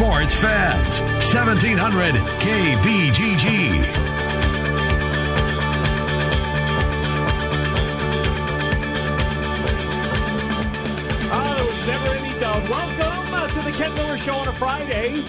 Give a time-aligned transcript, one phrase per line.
[0.00, 1.02] Sports fans.
[1.02, 3.82] 1700 KBGG.
[11.28, 12.70] There was never any doubt.
[12.70, 15.22] Welcome uh, to the Ken Miller Show on a Friday.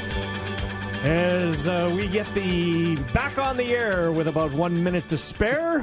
[1.04, 5.80] As uh, we get the back on the air with about one minute to spare,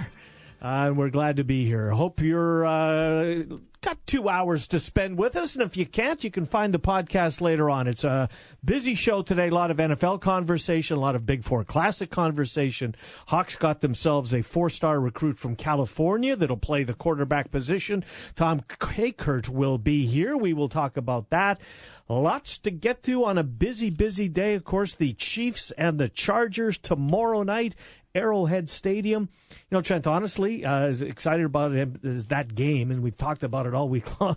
[0.63, 1.91] uh, and we're glad to be here.
[1.91, 3.43] Hope you're uh,
[3.81, 6.79] got two hours to spend with us, and if you can't, you can find the
[6.79, 7.87] podcast later on.
[7.87, 8.29] It's a
[8.65, 9.49] busy show today.
[9.49, 12.95] A lot of NFL conversation, a lot of Big Four Classic conversation.
[13.29, 18.05] Hawks got themselves a four-star recruit from California that'll play the quarterback position.
[18.35, 20.37] Tom Kakert will be here.
[20.37, 21.61] We will talk about that.
[22.09, 24.55] Lots to get to on a busy, busy day.
[24.55, 27.75] Of course, the Chiefs and the Chargers tomorrow night.
[28.15, 29.29] Arrowhead Stadium.
[29.51, 33.43] You know, Trent, honestly, uh, as excited about it as that game, and we've talked
[33.43, 34.37] about it all week long,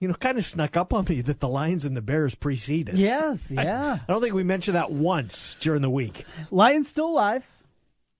[0.00, 2.96] you know, kind of snuck up on me that the Lions and the Bears preceded.
[2.98, 3.98] Yes, I- yeah.
[4.06, 6.24] I, don't think we mentioned that once during the week.
[6.50, 7.44] Lions still alive.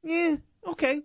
[0.02, 1.02] Yeah, okay.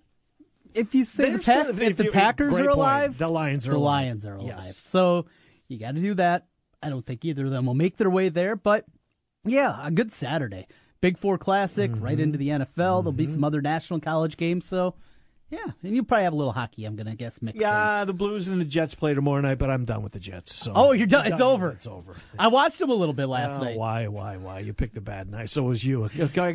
[0.73, 2.69] If you say They're the, Pack- still- if if the you- Packers are point.
[2.69, 4.03] alive, The Lions are the alive.
[4.05, 4.47] Lions are alive.
[4.63, 4.77] Yes.
[4.77, 5.25] So
[5.67, 6.47] you got to do that.
[6.81, 8.85] I don't think either of them will make their way there, but
[9.45, 10.67] yeah, a good Saturday.
[11.01, 12.21] Big Four Classic, right Mm-hmm.
[12.23, 12.75] into the NFL.
[13.03, 14.65] There'll be some other national college games.
[14.65, 14.93] So
[15.49, 16.85] yeah, and you probably have a little hockey.
[16.85, 17.61] I'm gonna guess mixed in.
[17.61, 20.55] Yeah, the Blues and the Jets play tomorrow night, but I'm done with the Jets.
[20.55, 21.27] So Oh, you're done.
[21.27, 21.71] It's over.
[21.71, 22.15] It's over.
[22.39, 23.77] I watched them a little bit last Oh, night.
[23.77, 24.59] why, why, why?
[24.59, 25.49] You picked a bad night.
[25.49, 26.09] So was you.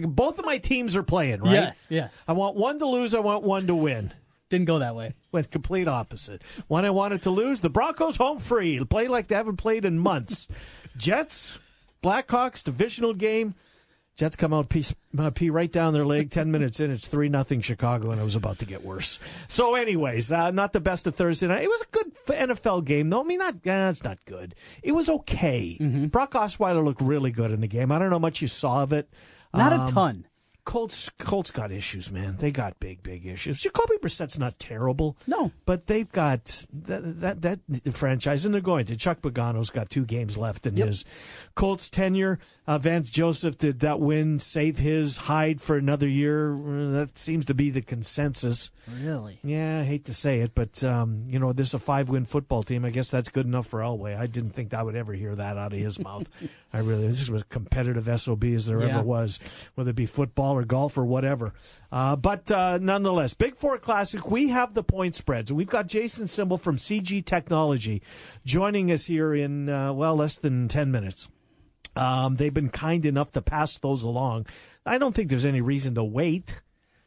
[0.06, 1.52] Both of my teams are playing, right?
[1.52, 2.14] Yes, yes.
[2.27, 3.12] I want one to lose.
[3.14, 4.14] I want one to win.
[4.48, 5.12] Didn't go that way.
[5.33, 6.41] Went complete opposite.
[6.69, 7.61] One I wanted to lose.
[7.61, 8.83] The Broncos home free.
[8.84, 10.47] Play like they haven't played in months.
[10.97, 11.58] Jets,
[12.02, 13.55] Blackhawks divisional game.
[14.17, 14.84] Jets come out, pee,
[15.19, 16.31] uh, pee right down their leg.
[16.31, 19.19] Ten minutes in, it's three nothing Chicago, and it was about to get worse.
[19.47, 21.62] So, anyways, uh, not the best of Thursday night.
[21.64, 23.20] It was a good NFL game, though.
[23.20, 24.55] I mean, not uh, it's not good.
[24.83, 25.77] It was okay.
[26.11, 27.92] Brock Osweiler looked really good in the game.
[27.92, 29.11] I don't know how much you saw of it.
[29.53, 30.27] Not Um, a ton.
[30.66, 32.36] Colts Colts got issues, man.
[32.38, 33.60] They got big, big issues.
[33.62, 35.16] Jacoby Brissett's not terrible.
[35.27, 35.52] No.
[35.64, 38.96] But they've got that that, that franchise, and they're going to.
[38.96, 40.86] Chuck Pagano's got two games left in Yep.
[40.88, 41.04] his
[41.54, 42.38] Colts tenure.
[42.66, 46.52] Uh, Vance Joseph did that win save his hide for another year?
[46.52, 48.72] Uh, That seems to be the consensus.
[49.00, 49.38] Really?
[49.44, 52.64] Yeah, I hate to say it, but um, you know, this is a five-win football
[52.64, 52.84] team.
[52.84, 54.18] I guess that's good enough for Elway.
[54.18, 56.28] I didn't think I would ever hear that out of his mouth.
[56.72, 58.98] I really, this was competitive sob as there Yeah.
[58.98, 59.38] ever was,
[59.77, 61.52] whether it be football or golf or whatever.
[61.92, 64.30] Uh, but uh, nonetheless, Big Four Classic.
[64.30, 65.52] We have the point spreads.
[65.52, 68.02] We've got Jason Simbal from CG Technology
[68.44, 71.28] joining us here in uh, well less than ten minutes.
[71.95, 74.46] Um, they've been kind enough to pass those along.
[74.84, 76.55] I don't think there's any reason to wait.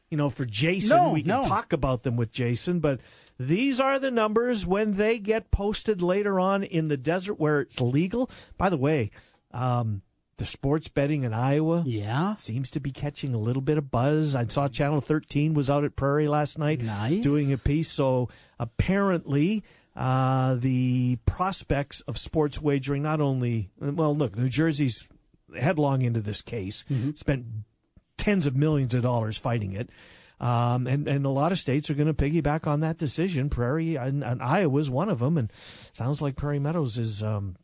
[0.09, 1.43] You know, for Jason, No, we can no.
[1.47, 2.99] talk about them with Jason, but
[3.39, 7.79] these are the numbers when they get posted later on in the desert where it's
[7.79, 8.29] legal.
[8.57, 9.11] By the way,
[9.51, 10.01] um,
[10.39, 12.33] the sports betting in Iowa Yeah.
[12.33, 14.33] seems to be catching a little bit of buzz.
[14.35, 17.21] I saw Channel 13 was out at Prairie last night Nice.
[17.21, 17.91] doing a piece.
[17.91, 19.63] So apparently,
[19.95, 25.07] uh, the prospects of sports wagering not only well, look, New Jersey's
[25.57, 26.85] headlong into this case,
[27.15, 27.45] spent
[28.17, 29.89] tens of millions of dollars fighting it.
[30.39, 33.49] Um, and, and a lot of states are going to piggyback on that decision.
[33.49, 35.51] Prairie and, and Iowa is one of them, and
[35.91, 37.57] sounds like Prairie Meadows is um,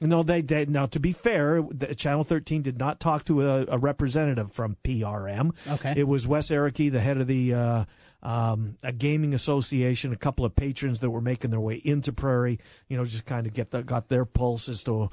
[0.00, 0.70] no, they did.
[0.70, 1.62] Now, to be fair,
[1.96, 5.54] Channel 13 did not talk to a, a representative from PRM.
[5.68, 5.94] Okay.
[5.96, 7.84] It was Wes Ehrecke, the head of the uh,
[8.22, 12.58] um, a gaming association, a couple of patrons that were making their way into Prairie,
[12.88, 15.10] you know, just kind of get the, got their pulse as to,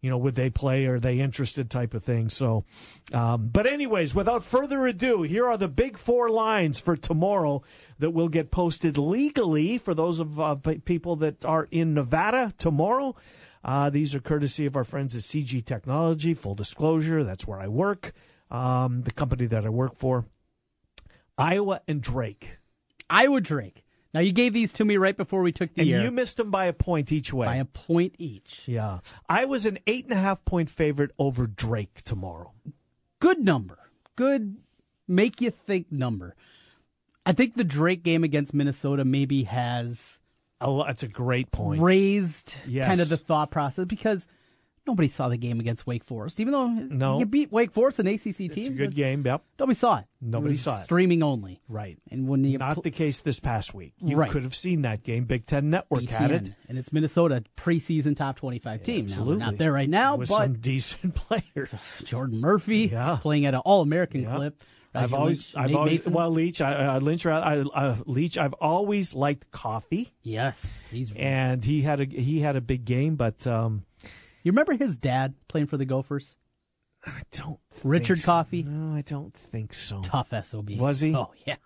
[0.00, 0.86] you know, would they play?
[0.86, 1.68] Are they interested?
[1.68, 2.28] Type of thing.
[2.28, 2.64] So,
[3.12, 7.62] um, but anyways, without further ado, here are the big four lines for tomorrow
[7.98, 12.52] that will get posted legally for those of uh, pe- people that are in Nevada
[12.58, 13.16] tomorrow.
[13.64, 16.34] Uh, these are courtesy of our friends at CG Technology.
[16.34, 18.12] Full disclosure, that's where I work,
[18.50, 20.26] um, the company that I work for.
[21.38, 22.58] Iowa and Drake.
[23.08, 23.84] Iowa Drake.
[24.12, 26.36] Now you gave these to me right before we took the And air you missed
[26.36, 27.46] them by a point each way.
[27.46, 28.62] by a point each.
[28.66, 29.00] yeah.
[29.28, 32.52] I was an eight and a half point favorite over Drake tomorrow.
[33.18, 33.78] Good number.
[34.14, 34.58] Good
[35.08, 36.36] make you think number.
[37.26, 40.20] I think the Drake game against Minnesota maybe has
[40.64, 41.80] Oh, that's a great point.
[41.80, 42.88] raised Yes.
[42.88, 44.26] kind of the thought process because
[44.86, 46.40] nobody saw the game against Wake Forest.
[46.40, 47.18] Even though No.
[47.18, 49.22] you beat Wake Forest, an ACC team, It's a good game.
[49.24, 49.42] Yep.
[49.58, 50.04] Nobody saw it.
[50.20, 50.84] Nobody was saw it.
[50.84, 51.60] Streaming only.
[51.68, 51.98] Right.
[52.10, 53.94] And when you Not pl- the case this past week.
[54.02, 54.30] You Right.
[54.30, 55.24] could have seen that game.
[55.24, 56.52] Big Ten Network had it.
[56.68, 59.06] And it's Minnesota preseason top twenty-five team.
[59.06, 59.36] Now Absolutely.
[59.38, 61.14] they're not there right now, with but some decent
[61.54, 62.02] players.
[62.04, 63.16] Jordan Murphy Yeah.
[63.20, 64.36] playing at an All-American Yeah.
[64.36, 64.62] clip.
[64.94, 68.52] I've always, Lynch, I've Nate always, well, Leach, I, uh, Lynch, I, uh, Leach, I've
[68.54, 71.12] always liked Coffey, yes, he's.
[71.16, 73.84] and he had a he had a big game, but um,
[74.42, 76.36] you remember his dad playing for the Gophers?
[77.06, 77.58] I don't.
[77.82, 78.32] Richard think so.
[78.32, 78.62] Coffey?
[78.62, 80.00] No, I don't think so.
[80.02, 80.70] Tough SOB.
[80.78, 81.14] Was he?
[81.14, 81.56] Oh, yeah.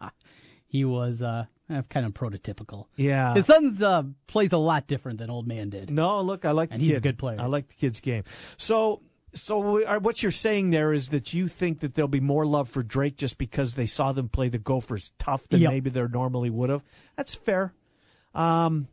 [0.66, 1.46] He was uh,
[1.88, 2.86] kind of prototypical.
[2.96, 3.34] Yeah.
[3.34, 5.90] His son's uh, plays a lot different than old man did.
[5.90, 7.40] No, look, I like And the he's a good player.
[7.40, 8.24] I like the kid's game.
[8.56, 9.00] So,
[9.32, 12.68] so uh, what you're saying there is that you think that there'll be more love
[12.68, 15.70] for Drake just because they saw them play the Gophers tough than Yep.
[15.70, 16.82] maybe they normally would have.
[17.16, 17.72] That's fair.
[18.34, 18.88] Um,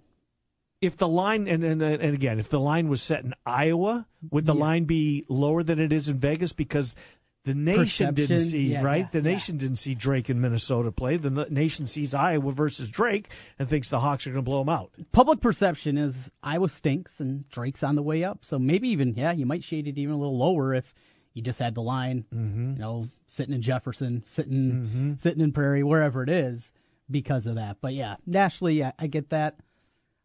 [0.82, 4.46] if the line and, and and again, if the line was set in Iowa, would
[4.46, 4.62] the Yeah.
[4.62, 6.96] line be lower than it is in Vegas because?
[7.46, 9.02] The nation didn't see yeah, right.
[9.02, 9.34] yeah, the yeah.
[9.36, 11.18] nation didn't see Drake in Minnesota play.
[11.18, 14.70] The nation sees Iowa versus Drake and thinks the Hawks are going to blow them
[14.70, 14.92] out.
[15.12, 18.44] Public perception is Iowa stinks and Drake's on the way up.
[18.44, 20.94] So maybe even, yeah, you might shade it even a little lower if
[21.34, 22.74] you just had the line, Mm-hmm.
[22.74, 26.74] you know, sitting in Jefferson, sitting sitting in Prairie, wherever it is,
[27.12, 27.78] because of that.
[27.82, 29.58] But yeah, nationally, I, I get that.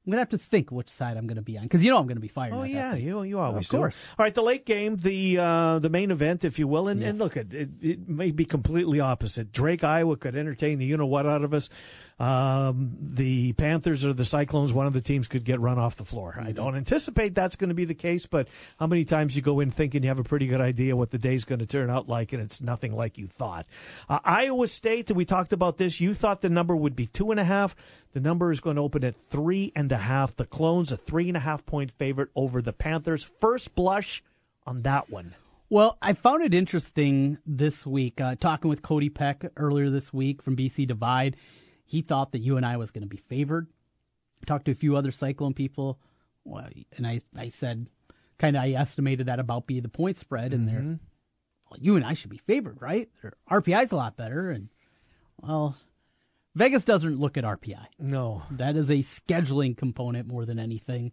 [0.07, 2.07] I'm gonna have to think which side I'm gonna be on because you know I'm
[2.07, 2.55] gonna be fired.
[2.55, 3.77] Oh yeah, you you always Of do.
[3.77, 4.03] course.
[4.19, 7.19] All right, the late game, the uh, the main event, if you will, and, and
[7.19, 9.53] look, it, it it may be completely opposite.
[9.53, 11.69] Drake, Iowa could entertain the you know what out of us.
[12.21, 16.05] Um, the Panthers or the Cyclones, one of the teams could get run off the
[16.05, 16.35] floor.
[16.37, 16.49] Mm-hmm.
[16.49, 18.47] I don't anticipate that's going to be the case, but
[18.79, 21.19] how many times you go in thinking you have a pretty good idea what the
[21.19, 23.65] day's going to turn out like, and it's nothing like you thought.
[24.07, 25.99] Uh, Iowa State, we talked about this.
[25.99, 27.75] You thought the number would be two and a half.
[28.13, 30.37] The number is going to open at three and a half.
[30.37, 33.25] The Clones, a three and a half point favorite over the Panthers.
[33.25, 34.23] First blush
[34.67, 35.35] on that one.
[35.71, 40.43] Well, I found it interesting this week uh, talking with Cody Peck earlier this week
[40.43, 41.37] from BC Divide.
[41.91, 43.67] He thought that UNI was going to be favored.
[44.47, 45.99] Talked to a few other Cyclone people,
[46.47, 47.89] and I I said
[48.39, 50.95] kind of I estimated that about be the point spread, and they're mm-hmm.
[51.69, 53.09] well, UNI should be favored, right?
[53.23, 54.69] Their RPI's a lot better, and
[55.43, 55.77] well,
[56.55, 57.85] Vegas doesn't look at RPI.
[57.99, 61.11] No, That is a scheduling component more than anything.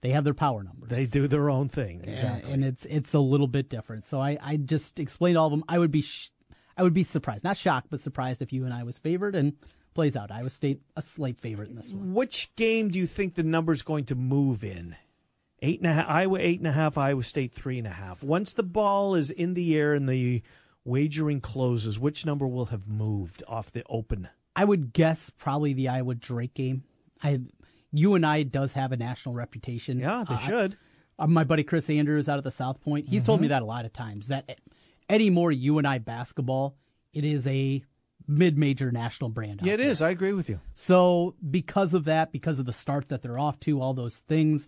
[0.00, 0.88] They have their power numbers.
[0.88, 2.02] they do their own thing.
[2.02, 2.50] Exactly.
[2.50, 4.06] and it's it's a little bit different.
[4.06, 5.64] So I, I just explained all of them.
[5.68, 6.30] I would be sh-
[6.78, 9.52] I would be surprised, not shocked, but surprised if UNI was favored and
[9.94, 10.30] plays out.
[10.30, 12.12] Iowa State a slight favorite in this one.
[12.14, 14.96] Which game do you think the number's going to move in?
[15.62, 16.06] Eight and a half.
[16.08, 16.98] Iowa eight and a half.
[16.98, 18.22] Iowa State three and a half.
[18.22, 20.42] Once the ball is in the air and the
[20.84, 24.28] wagering closes, which number will have moved off the open?
[24.54, 26.84] I would guess probably the Iowa Drake game.
[27.22, 27.40] I
[27.92, 29.98] UNI does have a national reputation.
[30.00, 30.76] Yeah, they Uh, should.
[31.18, 33.64] Uh, my buddy Chris Andrews out of the South Point, he's told me that a
[33.64, 34.58] lot of times that
[35.08, 36.76] anymore UNI basketball,
[37.12, 37.84] it is a
[38.26, 39.60] mid-major national brand.
[39.62, 39.88] Yeah, it there.
[39.88, 40.00] is.
[40.02, 40.60] I agree with you.
[40.74, 44.66] So because of that, because of the start that they're off to, all those things,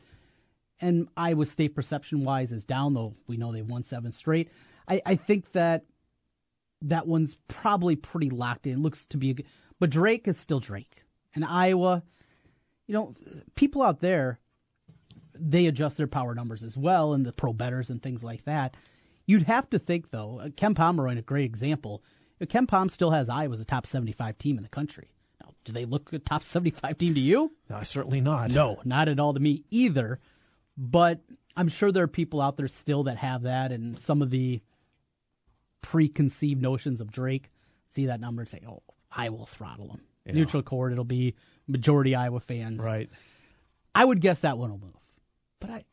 [0.80, 4.50] and Iowa State perception wise is down, though we know they've won seven straight.
[4.86, 5.84] I, I think that
[6.82, 8.82] that one's probably pretty locked in.
[8.82, 9.46] Looks to be, a g-
[9.80, 11.02] but Drake is still Drake,
[11.34, 12.02] and Iowa.
[12.86, 13.14] You know,
[13.54, 14.38] people out there,
[15.34, 18.76] they adjust their power numbers as well, and the pro betters and things like that.
[19.26, 22.04] You'd have to think though, uh, Ken Pomeroy, a great example.
[22.40, 25.10] Uh, Ken Pom still has Iowa as a top seventy-five team in the country.
[25.42, 27.52] Now, do they look a top seventy-five team to you?
[27.68, 28.50] No, certainly not.
[28.50, 30.20] No, not at all to me either.
[30.76, 31.20] But
[31.56, 34.60] I'm sure there are people out there still that have that, and some of the
[35.80, 37.50] preconceived notions of Drake
[37.88, 41.34] see that number and say, "Oh, I will throttle him." Neutral court, it'll be
[41.68, 42.82] majority Iowa fans.
[42.82, 43.08] Right.
[43.94, 44.96] I would guess that one will move,
[45.60, 45.84] but I.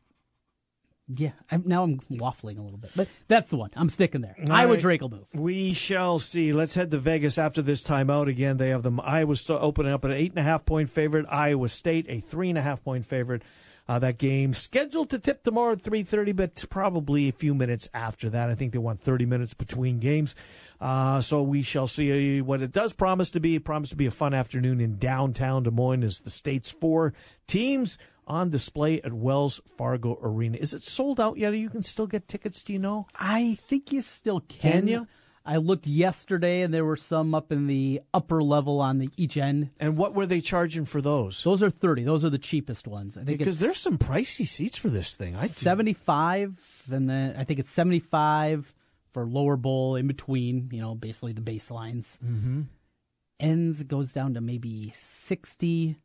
[1.06, 3.68] Yeah, I'm, now I'm waffling a little bit, but that's the one.
[3.76, 4.36] I'm sticking there.
[4.48, 4.80] Iowa right.
[4.80, 5.26] Drake will move.
[5.34, 6.54] We shall see.
[6.54, 8.28] Let's head to Vegas after this timeout.
[8.28, 8.98] Again, they have them.
[9.00, 11.26] Iowa still opening up an eight and a half point favorite.
[11.28, 13.42] Iowa State a three and a half point favorite.
[13.86, 17.90] Uh, that game scheduled to tip tomorrow at three thirty, but probably a few minutes
[17.92, 18.48] after that.
[18.48, 20.34] I think they want thirty minutes between games.
[20.80, 23.56] Uh, so we shall see what it does promise to be.
[23.56, 27.12] It promised to be a fun afternoon in downtown Des Moines as the state's four
[27.46, 30.58] teams on display at Wells Fargo Arena.
[30.58, 31.52] Is it sold out yet?
[31.54, 32.62] You can still get tickets.
[32.62, 33.06] Do you know?
[33.18, 34.72] I think you still can.
[34.72, 35.06] Can you?
[35.46, 39.36] I looked yesterday, and there were some up in the upper level on the each
[39.36, 39.68] end.
[39.78, 41.42] And what were they charging for those?
[41.44, 42.02] Those are thirty.
[42.02, 43.18] Those are the cheapest ones.
[43.18, 45.36] I think Because there's some pricey seats for this thing.
[45.36, 45.48] I do.
[45.48, 48.72] seventy-five, and then I think it's seventy-five
[49.12, 50.70] for lower bowl in between.
[50.72, 52.18] You know, basically the baselines.
[52.20, 52.62] Mm-hmm.
[53.40, 55.96] Ends goes down to maybe 60,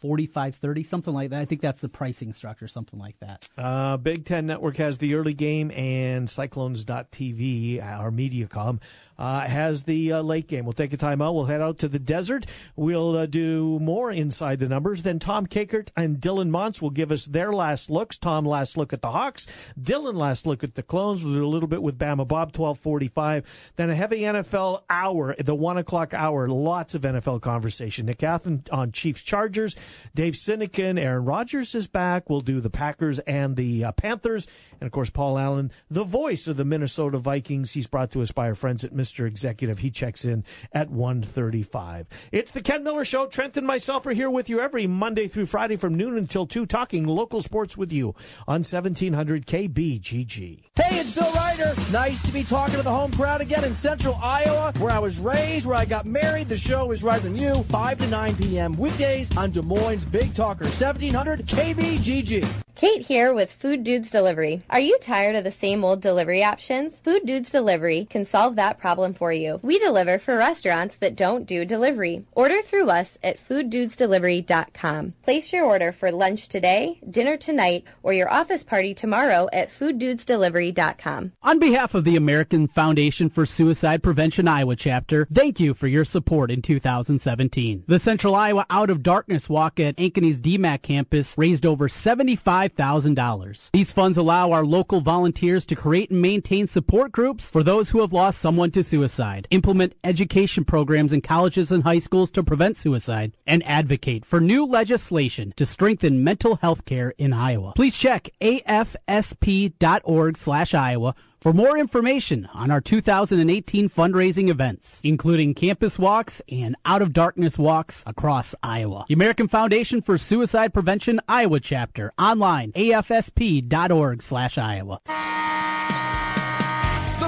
[0.00, 1.40] 45, 30, something like that.
[1.40, 3.48] I think that's the pricing structure, something like that.
[3.56, 8.80] Uh, Big Ten Network has the early game, and Cyclones.tv, our Mediacom,
[9.20, 10.64] uh, has the uh, late game.
[10.64, 11.34] We'll take a timeout.
[11.34, 12.46] We'll head out to the desert.
[12.74, 15.02] We'll uh, do more inside the numbers.
[15.02, 18.16] Then Tom Kakert and Dylan Montz will give us their last looks.
[18.16, 19.46] Tom last look at the Hawks.
[19.78, 21.22] Dylan last look at the Clones.
[21.22, 23.72] We'll do a little bit with Bama Bob, 1245.
[23.76, 26.48] Then a heavy NFL hour, the one o'clock hour.
[26.48, 28.06] Lots of NFL conversation.
[28.06, 29.76] Nick Athan on Chiefs Chargers.
[30.14, 32.28] Dave Sinekin, Aaron Rodgers is back.
[32.28, 34.46] We'll do the Packers and the uh, Panthers.
[34.80, 37.72] And of course, Paul Allen, the voice of the Minnesota Vikings.
[37.72, 39.26] He's brought to us by our friends at Mr.
[39.26, 39.80] Executive.
[39.80, 42.06] He checks in at 135.
[42.32, 43.26] It's the Ken Miller Show.
[43.26, 46.66] Trent and myself are here with you every Monday through Friday from noon until 2,
[46.66, 48.14] talking local sports with you
[48.48, 50.62] on 1700 KBGG.
[50.74, 51.74] Hey, it's Bill Ryder.
[51.92, 55.18] Nice to be talking to the home crowd again in central Iowa, where I was
[55.18, 56.48] raised, where I got married.
[56.48, 58.72] The show is right than you, 5 to 9 p.m.
[58.74, 59.79] weekdays on Des Moines
[60.10, 62.46] Big Talker, 1700 KBGG.
[62.80, 64.62] Kate here with Food Dudes Delivery.
[64.70, 66.98] Are you tired of the same old delivery options?
[66.98, 69.60] Food Dudes Delivery can solve that problem for you.
[69.62, 72.24] We deliver for restaurants that don't do delivery.
[72.32, 75.12] Order through us at fooddudesdelivery.com.
[75.22, 81.32] Place your order for lunch today, dinner tonight, or your office party tomorrow at fooddudesdelivery.com.
[81.42, 86.06] On behalf of the American Foundation for Suicide Prevention Iowa chapter, thank you for your
[86.06, 87.84] support in 2017.
[87.86, 93.70] The Central Iowa Out of Darkness Walk at Ankeny's DMAC campus raised over 75 $5,000.
[93.72, 98.00] These funds allow our local volunteers to create and maintain support groups for those who
[98.00, 102.76] have lost someone to suicide, implement education programs in colleges and high schools to prevent
[102.76, 107.72] suicide, and advocate for new legislation to strengthen mental health care in Iowa.
[107.76, 115.98] Please check afsp.org slash Iowa for more information on our 2018 fundraising events, including campus
[115.98, 119.06] walks and out of darkness walks across Iowa.
[119.08, 125.00] The American Foundation for Suicide Prevention Iowa chapter online afsp.org slash Iowa.
[125.06, 125.12] The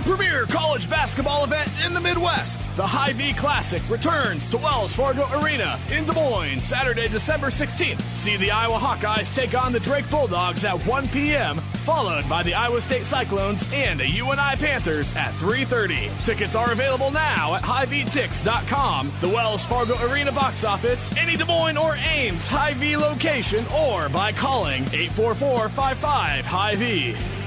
[0.02, 5.78] premier college basketball event in the Midwest, the Hy-Vee Classic, returns to Wells Fargo Arena
[5.96, 8.00] in Des Moines Saturday, December 16th.
[8.16, 12.54] See the Iowa Hawkeyes take on the Drake Bulldogs at 1 p.m., followed by the
[12.54, 16.24] Iowa State Cyclones and the UNI Panthers at 3.30.
[16.24, 21.76] Tickets are available now at HighVTix.com, the Wells Fargo Arena box office, any Des Moines
[21.76, 27.41] or Ames Hy-Vee location, or by calling 844-55-HIGH-V.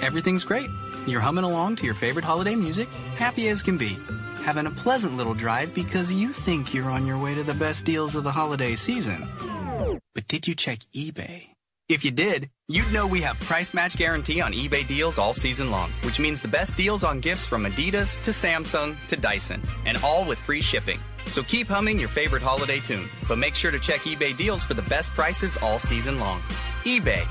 [0.00, 0.70] Everything's great.
[1.06, 3.98] You're humming along to your favorite holiday music, happy as can be.
[4.44, 7.84] Having a pleasant little drive because you think you're on your way to the best
[7.84, 9.26] deals of the holiday season.
[10.14, 11.48] But did you check eBay?
[11.88, 15.70] If you did, you'd know we have price match guarantee on eBay deals all season
[15.70, 19.96] long, which means the best deals on gifts from Adidas to Samsung to Dyson, and
[20.04, 21.00] all with free shipping.
[21.26, 24.74] So keep humming your favorite holiday tune, but make sure to check eBay deals for
[24.74, 26.40] the best prices all season long.
[26.84, 27.26] eBay.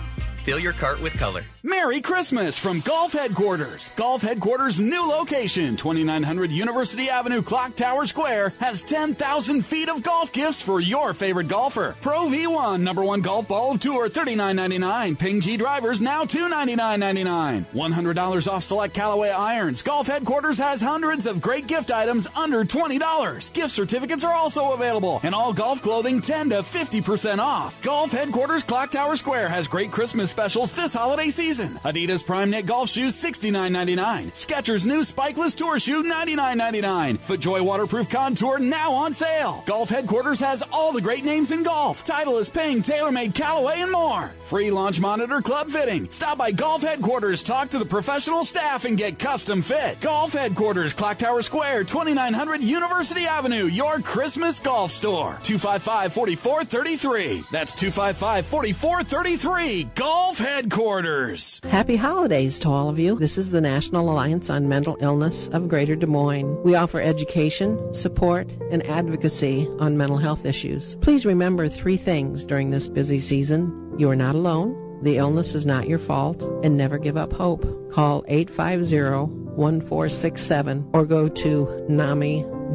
[0.47, 1.43] Fill your cart with color.
[1.61, 3.91] Merry Christmas from Golf Headquarters.
[3.97, 10.31] Golf Headquarters' new location, 2900 University Avenue, Clock Tower Square, has 10,000 feet of golf
[10.31, 11.97] gifts for your favorite golfer.
[12.01, 15.19] Pro V1, number one golf ball of tour, $39.99.
[15.19, 17.65] Ping G drivers, now $299.99.
[17.65, 19.81] $100 off select Callaway irons.
[19.81, 23.51] Golf Headquarters has hundreds of great gift items under $20.
[23.51, 27.81] Gift certificates are also available, and all golf clothing 10 to 50% off.
[27.81, 31.79] Golf Headquarters, Clock Tower Square, has great Christmas specials this holiday season.
[31.83, 34.33] Adidas Prime Knit Golf Shoes $69.99.
[34.33, 37.17] Skechers new Spikeless Tour Shoe $99.99.
[37.17, 39.63] FootJoy Waterproof Contour now on sale.
[39.65, 42.05] Golf Headquarters has all the great names in golf.
[42.05, 44.27] Titleist Ping, TaylorMade, Callaway, and more.
[44.43, 46.07] Free launch monitor club fitting.
[46.11, 49.99] Stop by Golf Headquarters, talk to the professional staff, and get custom fit.
[50.01, 55.39] Golf Headquarters, Clock Tower Square, 2900 University Avenue, your Christmas golf store.
[55.41, 57.43] 255 4433.
[57.51, 59.83] That's 255 4433.
[59.95, 60.16] Golf
[60.57, 61.61] Headquarters.
[61.63, 63.17] Happy holidays to all of you.
[63.17, 66.61] This is the National Alliance on Mental Illness of Greater Des Moines.
[66.63, 70.95] We offer education, support, and advocacy on mental health issues.
[70.95, 73.93] Please remember three things during this busy season.
[73.97, 74.75] You are not alone.
[75.03, 77.91] The illness is not your fault, and never give up hope.
[77.91, 82.67] Call 850 1467 or go to namigdm.org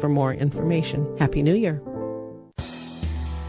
[0.00, 1.16] for more information.
[1.18, 1.82] Happy New Year.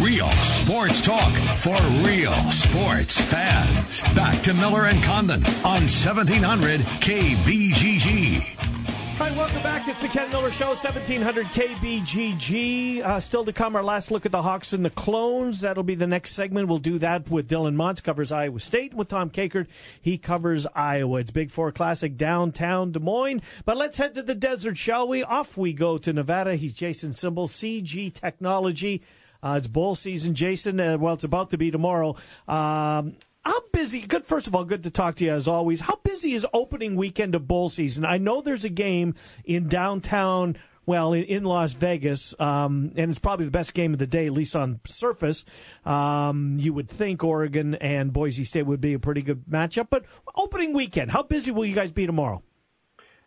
[0.00, 4.00] Real sports talk for real sports fans.
[4.14, 8.58] Back to Miller and Condon on 1700 KBGG.
[9.20, 9.86] Right, welcome back.
[9.86, 13.04] It's the Ken Miller Show, 1700 KBGG.
[13.04, 15.60] Uh, still to come, our last look at the Hawks and the Clones.
[15.60, 16.68] That'll be the next segment.
[16.68, 18.94] We'll do that with Dylan Montz, covers Iowa State.
[18.94, 19.66] With Tom Kakert,
[20.00, 21.18] he covers Iowa.
[21.18, 23.42] It's Big Four Classic downtown Des Moines.
[23.66, 25.22] But let's head to the desert, shall we?
[25.22, 26.56] Off we go to Nevada.
[26.56, 29.02] He's Jason Simbal, CG Technology.
[29.42, 30.78] Uh, it's bowl season, Jason.
[30.78, 32.16] Uh, well, it's about to be tomorrow.
[32.46, 34.00] Um, how busy?
[34.00, 34.24] Good.
[34.24, 35.80] First of all, good to talk to you as always.
[35.80, 38.04] How busy is opening weekend of bowl season?
[38.04, 40.56] I know there's a game in downtown.
[40.84, 44.32] Well, in, Las Vegas, um, and it's probably the best game of the day, at
[44.32, 45.44] least on surface.
[45.84, 49.88] Um, you would think Oregon and Boise State would be a pretty good matchup.
[49.90, 52.42] But opening weekend, how busy will you guys be tomorrow?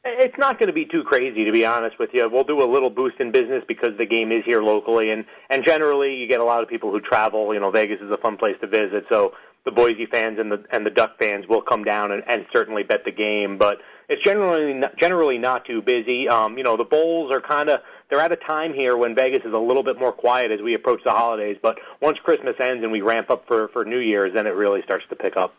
[0.08, 2.30] It's not going to be too crazy, to be honest with you.
[2.30, 5.66] We'll do a little boost in business because the game is here locally, and and
[5.66, 7.52] generally you get a lot of people who travel.
[7.56, 9.34] You know, Vegas is a fun place to visit, so
[9.66, 12.84] the Boise fans and the and the Duck fans will come down and, and certainly
[12.84, 13.58] bet the game.
[13.58, 16.30] But it's generally not, generally not too busy.
[16.30, 17.82] Um, you know, the bowls are kind of
[18.12, 20.76] they're at a time here when Vegas is a little bit more quiet as we
[20.76, 21.58] approach the holidays.
[21.60, 24.84] But once Christmas ends and we ramp up for for New Year's, then it really
[24.84, 25.56] starts to pick up.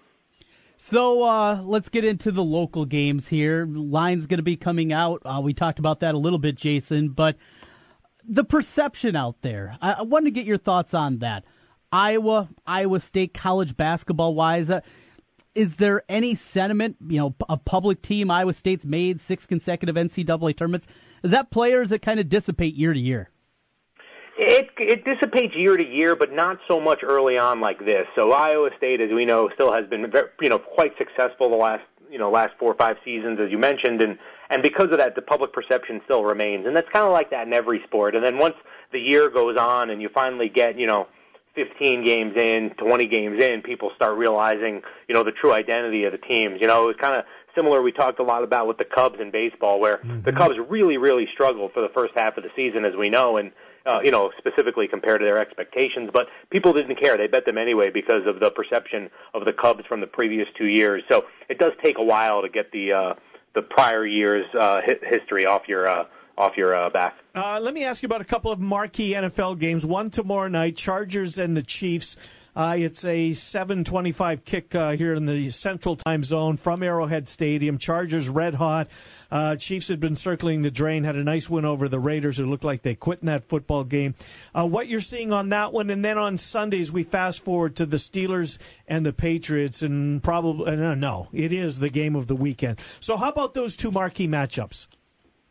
[0.77, 3.67] So uh, let's get into the local games here.
[3.67, 5.23] Line's going to be coming out.
[5.25, 7.37] Uh, we talked about that a little bit, Jason, but
[8.29, 9.77] the perception out there.
[9.81, 11.45] I, I to get your thoughts on that.
[11.93, 14.71] Iowa, Iowa State college basketball wise.
[14.71, 14.81] Uh,
[15.55, 16.97] is there any sentiment?
[17.09, 20.87] You know, a public team, Iowa State's made six consecutive NCAA tournaments.
[21.23, 23.31] Is that players that kind of dissipate year to year?
[24.39, 28.07] It it dissipates year to year, but not so much early on like this.
[28.15, 31.57] So Iowa State, as we know, still has been very, you know quite successful the
[31.57, 34.19] last you know last four or five seasons, as you mentioned, and
[34.51, 37.47] and because of that, the public perception still remains, and that's kind of like that
[37.47, 38.15] in every sport.
[38.15, 38.55] And then once
[38.93, 41.07] the year goes on, and you finally get you know
[41.55, 46.13] 15 games in, 20 games in, people start realizing you know the true identity of
[46.13, 46.61] the teams.
[46.61, 47.25] You know, it was kind of
[47.57, 50.23] similar we talked a lot about with the Cubs in baseball, where mm-hmm.
[50.23, 53.39] the Cubs really really struggled for the first half of the season, as we know,
[53.39, 53.53] and
[53.87, 56.11] uh, you know, specifically compared to their expectations.
[56.13, 59.85] But people didn't care; they bet them anyway because of the perception of the Cubs
[59.87, 61.03] from the previous two years.
[61.09, 63.15] So it does take a while to get the uh,
[63.55, 66.05] the prior year's uh, history off your uh,
[66.39, 67.17] off your uh, back.
[67.35, 69.85] Uh, let me ask you about a couple of marquee NFL games.
[69.85, 72.17] One tomorrow night: Chargers and the Chiefs.
[72.57, 77.77] Uh, it's a 7:25 kick uh, here in the Central Time Zone from Arrowhead Stadium.
[77.77, 78.89] Chargers red hot.
[79.31, 81.05] Uh, Chiefs had been circling the drain.
[81.05, 82.41] Had a nice win over the Raiders.
[82.41, 84.15] It looked like they quit in that football game.
[84.55, 87.85] Uh, what you're seeing on that one, and then on Sundays we fast forward to
[87.85, 88.57] the Steelers
[88.89, 92.81] and the Patriots, and probably uh, no, it is the game of the weekend.
[93.01, 94.87] So how about those two marquee matchups?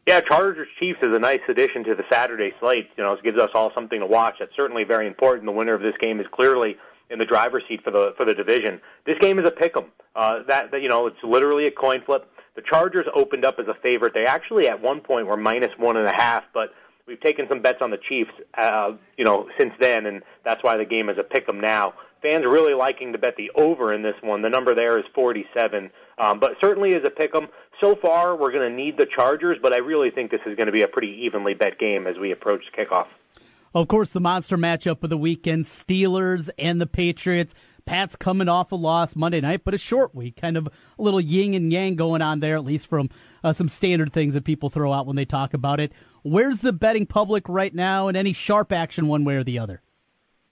[0.08, 2.90] Yeah, Chargers Chiefs is a nice addition to the Saturday slate.
[2.98, 4.36] You know, it gives us all something to watch.
[4.40, 5.46] That's certainly very important.
[5.46, 6.78] The winner of this game is clearly
[7.10, 8.82] in the driver's seat for the for the division.
[9.06, 9.86] This game is a pick 'em.
[10.16, 12.30] Uh, that, that you know, it's literally a coin flip.
[12.56, 14.14] The Chargers opened up as a favorite.
[14.14, 16.74] They actually at one point were minus one and a half, but
[17.06, 20.78] we've taken some bets on the Chiefs, uh, you know, since then, and that's why
[20.78, 21.94] the game is a pick 'em now.
[22.22, 24.42] Fans really liking to bet the over in this one.
[24.42, 27.50] The number there is 47, um, but certainly is a pick 'em.
[27.82, 30.68] So far, we're going to need the Chargers, but I really think this is going
[30.68, 33.08] to be a pretty evenly bet game as we approach kickoff.
[33.76, 37.54] Of course, the monster matchup of the weekend Steelers and the Patriots.
[37.86, 40.38] Pat's coming off a loss Monday night, but a short week.
[40.38, 43.10] Kind of a little yin and yang going on there, at least from
[43.44, 45.92] uh, some standard things that people throw out when they talk about it.
[46.24, 49.82] Where's the betting public right now, and any sharp action one way or the other?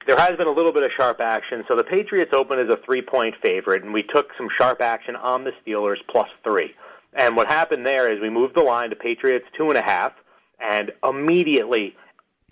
[0.05, 1.63] There has been a little bit of sharp action.
[1.69, 5.15] So the Patriots open as a three point favorite, and we took some sharp action
[5.15, 6.75] on the Steelers plus three.
[7.13, 10.11] And what happened there is we moved the line to Patriots two and a half,
[10.59, 11.95] and immediately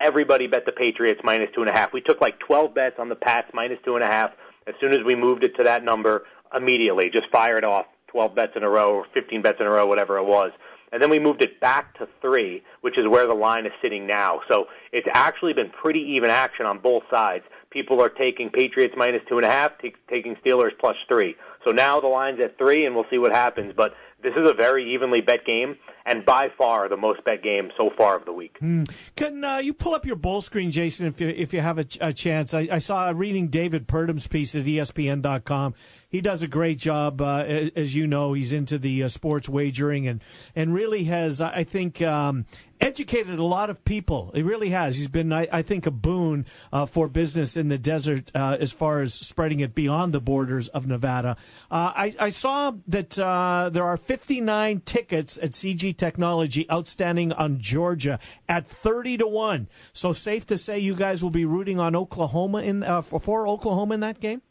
[0.02, 1.94] everybody bet the Patriots minus two and a half.
[1.94, 4.32] We took like 12 bets on the Pats minus two and a half.
[4.68, 6.24] As soon as we moved it to that number,
[6.56, 9.88] immediately just fired off 12 bets in a row or 15 bets in a row,
[9.88, 10.52] whatever it was.
[10.92, 14.06] And then we moved it back to three, which is where the line is sitting
[14.06, 14.42] now.
[14.50, 17.46] So it's actually been pretty even action on both sides.
[17.70, 21.36] People are taking Patriots minus two and a half, t- taking Steelers plus three.
[21.66, 23.72] So now the line's at three, and we'll see what happens.
[23.76, 27.72] But this is a very evenly bet game, and by far the most bet game
[27.78, 28.58] so far of the week.
[28.60, 28.84] Hmm.
[29.16, 31.86] Can uh, you pull up your bowl screen, Jason, if you if you have a,
[32.00, 32.54] a chance?
[32.54, 35.74] I, I, saw reading David Purdum's piece at ESPN.com
[36.12, 37.22] he does a great job.
[37.22, 37.44] Uh,
[37.76, 40.22] as you know, he's into the uh, sports wagering and
[40.56, 42.46] and really has, I think, um,
[42.82, 44.32] educated a lot of people.
[44.34, 44.98] He really has.
[44.98, 48.74] He's been, I, I think, a boon uh, for business in the desert uh, as
[48.74, 51.38] far as spreading it beyond the borders of Nevada.
[51.70, 57.60] Uh, I, I, saw that uh, there are 59 tickets at CG Technology outstanding on
[57.60, 58.20] Georgia
[58.50, 59.70] at 30 to one.
[59.94, 63.94] So safe to say, you guys will be rooting on Oklahoma in for, for Oklahoma
[63.94, 64.42] in that game.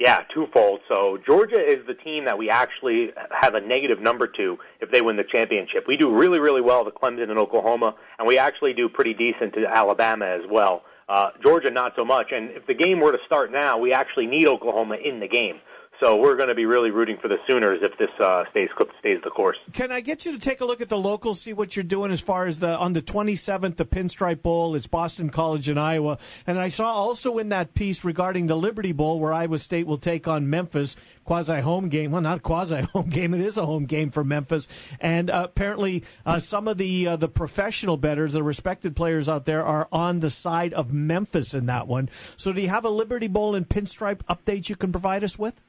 [0.00, 0.80] Yeah, twofold.
[0.88, 5.02] So Georgia is the team that we actually have a negative number to if they
[5.02, 5.84] win the championship.
[5.86, 9.52] We do really, really well to Clemson and Oklahoma, and we actually do pretty decent
[9.54, 10.84] to Alabama as well.
[11.06, 12.28] Uh, Georgia, not so much.
[12.30, 15.60] And if the game were to start now, we actually need Oklahoma in the game.
[16.00, 19.18] So we're going to be really rooting for the Sooners if this uh, stays stays
[19.22, 19.58] the course.
[19.74, 22.10] Can I get you to take a look at the locals, see what you're doing
[22.10, 24.74] as far as the on the 27th, the Pinstripe Bowl.
[24.74, 28.92] It's Boston College in Iowa, and I saw also in that piece regarding the Liberty
[28.92, 32.12] Bowl where Iowa State will take on Memphis quasi home game.
[32.12, 33.34] Well, not quasi home game.
[33.34, 34.68] It is a home game for Memphis.
[35.00, 39.44] And uh, apparently, uh, some of the uh, the professional bettors, the respected players out
[39.44, 42.08] there, are on the side of Memphis in that one.
[42.38, 45.60] So, do you have a Liberty Bowl and Pinstripe update you can provide us with?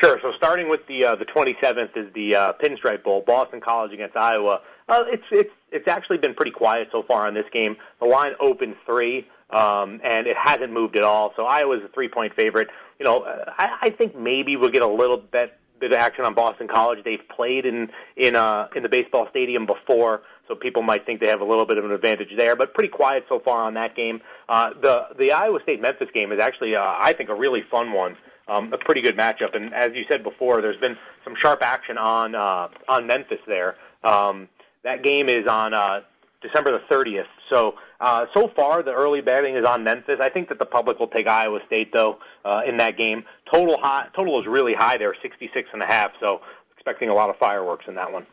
[0.00, 0.18] Sure.
[0.22, 4.16] So starting with the uh, the 27th is the uh, Pinstripe Bowl, Boston College against
[4.16, 4.60] Iowa.
[4.88, 7.76] Uh, it's it's it's actually been pretty quiet so far on this game.
[8.00, 11.32] The line opened three, um, and it hasn't moved at all.
[11.34, 12.68] So Iowa's a three point favorite.
[13.00, 16.34] You know, I, I think maybe we'll get a little bit bit of action on
[16.34, 17.00] Boston College.
[17.04, 21.28] They've played in in uh, in the baseball stadium before, so people might think they
[21.28, 22.54] have a little bit of an advantage there.
[22.54, 24.20] But pretty quiet so far on that game.
[24.48, 27.92] Uh, the the Iowa State Memphis game is actually, uh, I think, a really fun
[27.92, 28.16] one
[28.48, 29.54] um, a pretty good matchup.
[29.54, 33.76] And as you said before, there's been some sharp action on uh, on Memphis there.
[34.02, 34.48] Um,
[34.84, 36.00] that game is on uh,
[36.40, 37.26] December the 30th.
[37.50, 40.18] So uh, so far, the early betting is on Memphis.
[40.20, 43.24] I think that the public will take Iowa State though uh, in that game.
[43.52, 46.12] Total high, total is really high there, 66 and a half.
[46.20, 46.40] So
[46.74, 48.26] expecting a lot of fireworks in that one.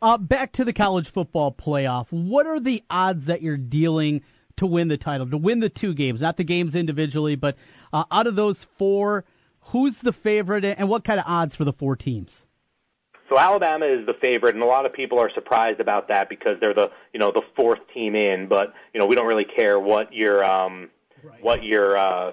[0.00, 2.06] Uh, back to the college football playoff.
[2.10, 4.22] What are the odds that you're dealing
[4.56, 7.56] to win the title, to win the two games, not the games individually, but
[7.92, 9.24] uh, out of those four?
[9.68, 12.44] Who's the favorite, and what kind of odds for the four teams?
[13.28, 16.56] So Alabama is the favorite, and a lot of people are surprised about that because
[16.60, 18.48] they're the you know the fourth team in.
[18.48, 20.88] But you know we don't really care what your um,
[21.22, 21.42] right.
[21.42, 22.32] what your uh,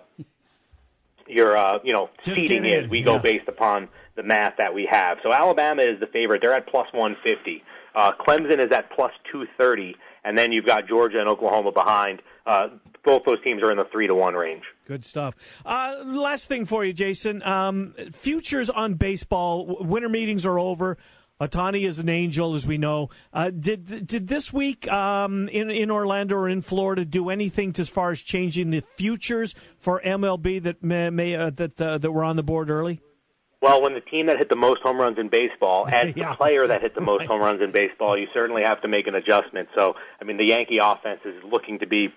[1.28, 2.90] your uh, you know Just seating is.
[2.90, 3.06] We yeah.
[3.06, 5.18] go based upon the math that we have.
[5.22, 6.42] So Alabama is the favorite.
[6.42, 7.64] They're at plus one fifty.
[7.94, 12.22] Uh, Clemson is at plus two thirty, and then you've got Georgia and Oklahoma behind.
[12.46, 12.70] Uh,
[13.06, 14.64] both those teams are in the three to one range.
[14.88, 15.36] Good stuff.
[15.66, 17.44] Uh, last thing for you, Jason.
[17.44, 19.78] Um, futures on baseball.
[19.84, 20.98] Winter meetings are over.
[21.40, 23.10] Ohtani is an angel, as we know.
[23.34, 27.82] Uh, did did this week um, in in Orlando or in Florida do anything to,
[27.82, 32.12] as far as changing the futures for MLB that may, may uh, that uh, that
[32.12, 33.02] were on the board early?
[33.62, 36.30] Well, when the team that hit the most home runs in baseball and yeah.
[36.30, 37.28] the player that hit the most right.
[37.28, 39.68] home runs in baseball, you certainly have to make an adjustment.
[39.76, 42.14] So, I mean, the Yankee offense is looking to be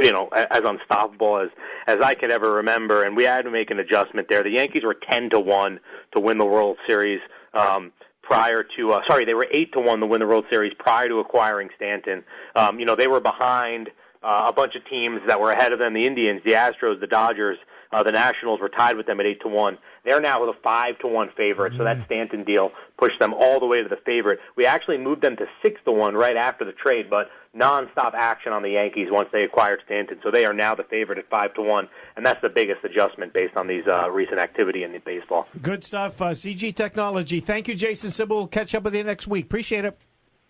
[0.00, 1.48] you know, as unstoppable as
[1.86, 4.42] as I can ever remember, and we had to make an adjustment there.
[4.42, 5.80] The Yankees were ten to one
[6.14, 7.20] to win the World Series
[7.54, 8.92] um, prior to.
[8.92, 11.70] Uh, sorry, they were eight to one to win the World Series prior to acquiring
[11.76, 12.24] Stanton.
[12.54, 13.90] Um, you know, they were behind
[14.22, 17.06] uh, a bunch of teams that were ahead of them: the Indians, the Astros, the
[17.06, 17.58] Dodgers.
[17.92, 19.78] Uh, the Nationals were tied with them at eight to one.
[20.04, 22.04] They're now with a five to one favorite, so that mm.
[22.06, 24.40] Stanton deal pushed them all the way to the favorite.
[24.56, 28.52] We actually moved them to six to one right after the trade, but nonstop action
[28.52, 31.54] on the Yankees once they acquired Stanton, so they are now the favorite at five
[31.54, 34.98] to one, and that's the biggest adjustment based on these uh, recent activity in the
[34.98, 35.46] baseball.
[35.62, 37.40] Good stuff, uh, CG Technology.
[37.40, 38.36] Thank you, Jason Simbal.
[38.36, 39.46] We'll catch up with you next week.
[39.46, 39.98] Appreciate it.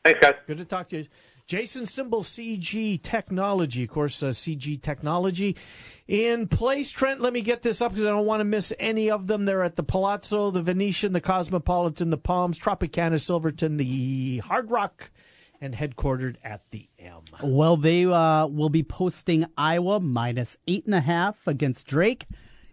[0.05, 0.35] Thanks, guys.
[0.47, 1.07] Good to talk to you.
[1.47, 3.85] Jason Simbal, CG Technology.
[3.85, 5.57] Of course, uh, CG Technology
[6.09, 6.91] in place.
[6.91, 9.45] Trent, let me get this up because I don't want to miss any of them.
[9.45, 15.11] They're at the Palazzo, the Venetian, the Cosmopolitan, the Palms, Tropicana, Silverton, the Hard Rock,
[15.61, 17.21] and headquartered at the M.
[17.43, 22.27] Well, they uh, will be posting Iowa minus eight and a half against Drake.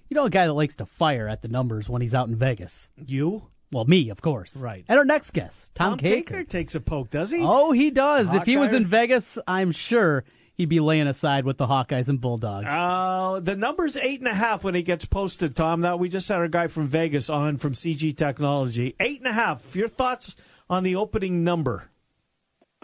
[0.09, 2.35] You know, a guy that likes to fire at the numbers when he's out in
[2.35, 2.89] Vegas.
[3.05, 3.49] You?
[3.71, 4.55] Well, me, of course.
[4.55, 4.85] Right.
[4.87, 6.47] And our next guest, Tom, Tom Kakert.
[6.47, 7.41] takes a poke, does he?
[7.41, 8.27] Oh, he does.
[8.27, 8.41] Hawkeye.
[8.41, 12.21] If he was in Vegas, I'm sure he'd be laying aside with the Hawkeyes and
[12.21, 12.67] Bulldogs.
[12.71, 15.81] Uh, the number's eight and a half when it gets posted, Tom.
[15.81, 18.95] That we just had our guy from Vegas on from CG Technology.
[18.99, 19.75] Eight and a half.
[19.75, 20.35] Your thoughts
[20.69, 21.89] on the opening number?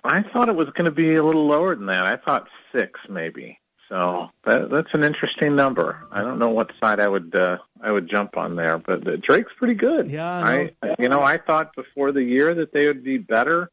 [0.03, 2.05] I thought it was going to be a little lower than that.
[2.05, 3.59] I thought six, maybe.
[3.87, 6.05] So that, that's an interesting number.
[6.11, 9.17] I don't know what side I would uh, I would jump on there, but uh,
[9.17, 10.11] Drake's pretty good.
[10.11, 13.71] Yeah, I, I you know I thought before the year that they would be better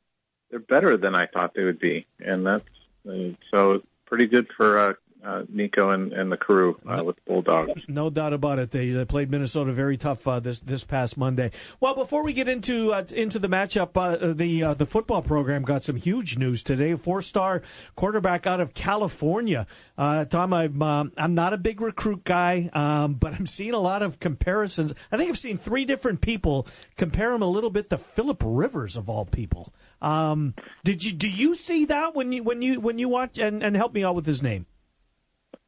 [0.50, 2.64] they're better than I thought they would be, and that's
[3.08, 4.92] uh, so pretty good for uh,
[5.26, 7.82] uh, Niko and, and the crew uh, with Bulldogs.
[7.88, 8.70] No doubt about it.
[8.70, 11.50] They, they played Minnesota very tough uh, this this past Monday.
[11.80, 15.62] Well, before we get into uh, into the matchup, uh, the uh, the football program
[15.62, 16.94] got some huge news today.
[16.94, 17.62] Four star
[17.96, 19.66] quarterback out of California.
[19.98, 24.20] Tom, I'm I'm not a big recruit guy, um, but I'm seeing a lot of
[24.20, 24.94] comparisons.
[25.10, 28.96] I think I've seen three different people compare him a little bit to Philip Rivers
[28.96, 29.72] of all people.
[30.00, 33.62] Um, did you do you see that when you when you when you watch and,
[33.62, 34.66] and help me out with his name?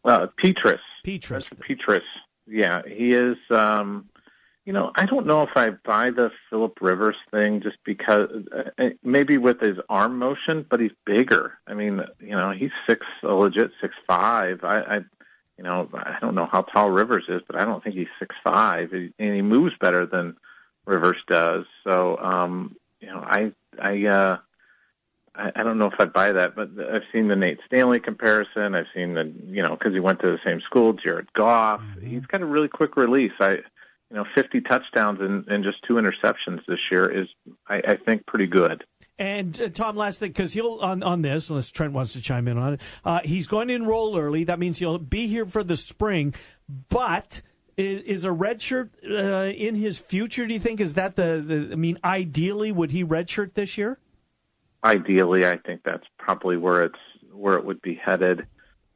[0.05, 0.81] Uh, Petrus.
[1.05, 1.53] Petras.
[1.55, 2.03] Petras.
[2.47, 3.37] Yeah, he is.
[3.51, 4.09] Um,
[4.65, 8.91] you know, I don't know if I buy the Philip Rivers thing just because uh,
[9.03, 11.55] maybe with his arm motion, but he's bigger.
[11.67, 14.65] I mean, you know, he's six, a legit six five.
[14.65, 14.97] I, I,
[15.57, 18.37] you know, I don't know how tall Rivers is, but I don't think he's six
[18.45, 20.37] five, and he moves better than
[20.85, 21.65] Rivers does.
[21.83, 24.37] So, um, you know, I, I, uh,
[25.39, 28.75] I, I don't know if I'd buy that, but I've seen the Nate Stanley comparison.
[28.75, 31.81] I've seen the, you know, because he went to the same school, Jared Goff.
[31.81, 32.07] Mm-hmm.
[32.07, 33.33] He's got a really quick release.
[33.41, 33.51] I,
[34.11, 37.29] you know, 50 touchdowns and, and just two interceptions this year is,
[37.69, 38.85] I, I think, pretty good.
[39.19, 42.47] And uh, Tom, last thing, because he'll on on this, unless Trent wants to chime
[42.47, 44.45] in on it, uh, he's going to enroll early.
[44.45, 46.35] That means he'll be here for the spring,
[46.89, 47.43] but.
[47.77, 50.49] Is, is a redshirt uh, in his future?
[50.49, 51.69] Do you think is that the, the?
[51.71, 54.01] I mean, ideally, would he redshirt this year?
[54.83, 56.99] Ideally, I think that's probably where it's
[57.33, 58.47] where it would be headed.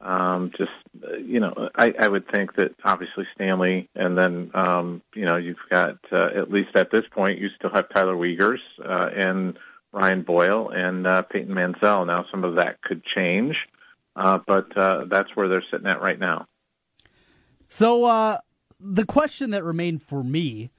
[0.01, 0.71] Um, just
[1.19, 5.57] you know, I, I would think that obviously Stanley, and then um, you know you've
[5.69, 9.57] got uh, at least at this point you still have Tyler Wiegers uh, and
[9.93, 12.05] Ryan Boyle and uh, Peyton Mansell.
[12.05, 13.67] Now some of that could change,
[14.15, 16.47] uh, but uh, that's where they're sitting at right now.
[17.69, 18.39] So uh,
[18.79, 20.69] the question that remained for me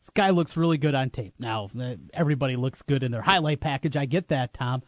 [0.00, 1.34] this guy looks really good on tape.
[1.38, 3.96] Now, uh, everybody looks good in their highlight package.
[3.96, 4.82] I get that, Tom.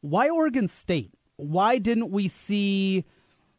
[0.00, 1.12] Why Oregon State?
[1.36, 3.04] Why didn't we see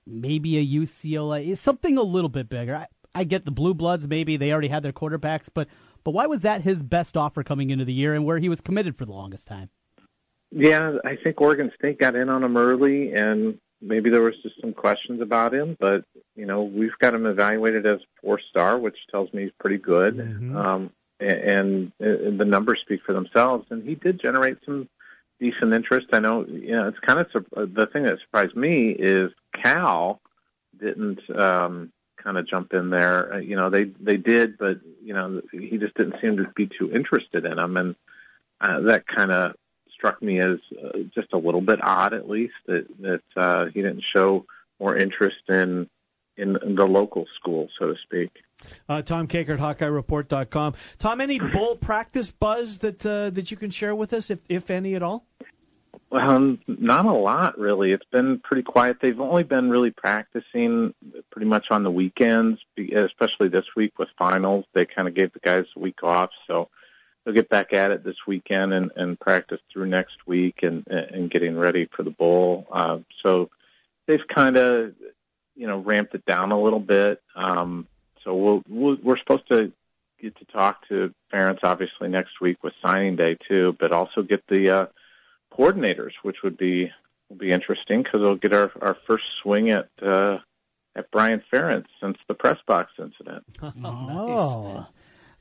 [0.06, 2.76] maybe a UCLA, something a little bit bigger?
[2.76, 5.68] I, I get the Blue Bloods, maybe they already had their quarterbacks, but
[6.04, 8.62] but why was that his best offer coming into the year and where he was
[8.62, 9.70] committed for the longest time?
[10.52, 14.60] Yeah, I think Oregon State got in on him early, and maybe there was just
[14.62, 18.98] some questions about him, but you know we've got him evaluated as four star, which
[19.12, 20.18] tells me he's pretty good.
[20.18, 20.58] Mm-hmm.
[20.58, 23.66] Um, and, and the numbers speak for themselves.
[23.70, 24.90] And he did generate some
[25.40, 26.08] decent interest.
[26.14, 30.20] I know, you know, it's kind of the thing that surprised me is Cal
[30.80, 33.34] didn't um, kind of jump in there.
[33.36, 36.68] Uh, you know, they they did, but you know, he just didn't seem to be
[36.68, 37.96] too interested in him, and
[38.62, 39.56] uh, that kind of
[39.96, 43.82] struck me as uh, just a little bit odd, at least that that uh, he
[43.82, 44.46] didn't show
[44.80, 45.90] more interest in,
[46.38, 48.32] in in the local school, so to speak.
[48.88, 50.74] Uh, Tom Kakert, HawkeyeReport.com.
[51.00, 54.70] Tom, any bull practice buzz that uh, that you can share with us, if if
[54.70, 55.26] any at all?
[56.12, 57.92] Well, not a lot really.
[57.92, 58.98] It's been pretty quiet.
[59.02, 60.94] They've only been really practicing
[61.32, 64.66] pretty much on the weekends, especially this week with finals.
[64.74, 66.70] They kind of gave the guys a week off, so
[67.26, 71.30] they'll get back at it this weekend and, and practice through next week and and
[71.32, 72.68] getting ready for the bowl.
[72.72, 73.50] Uh, so
[74.08, 74.94] they've kind of
[75.56, 77.22] you know ramped it down a little bit.
[77.36, 77.88] Um,
[78.24, 79.72] so we'll, we'll we're supposed to
[80.22, 84.44] get to talk to parents obviously next week with signing day too, but also get
[84.48, 84.86] the uh,
[85.52, 86.92] coordinators, which would be
[87.30, 90.38] will be interesting because we'll get our our first swing at uh,
[90.96, 93.44] at Brian Ferentz since the press box incident.
[93.84, 94.88] oh,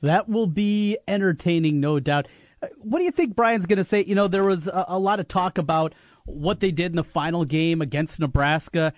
[0.04, 2.28] that will be entertaining, no doubt.
[2.62, 4.04] Uh, what do you think Brian's going to say?
[4.04, 7.04] You know, there was a, a lot of talk about what they did in the
[7.04, 8.92] final game against Nebraska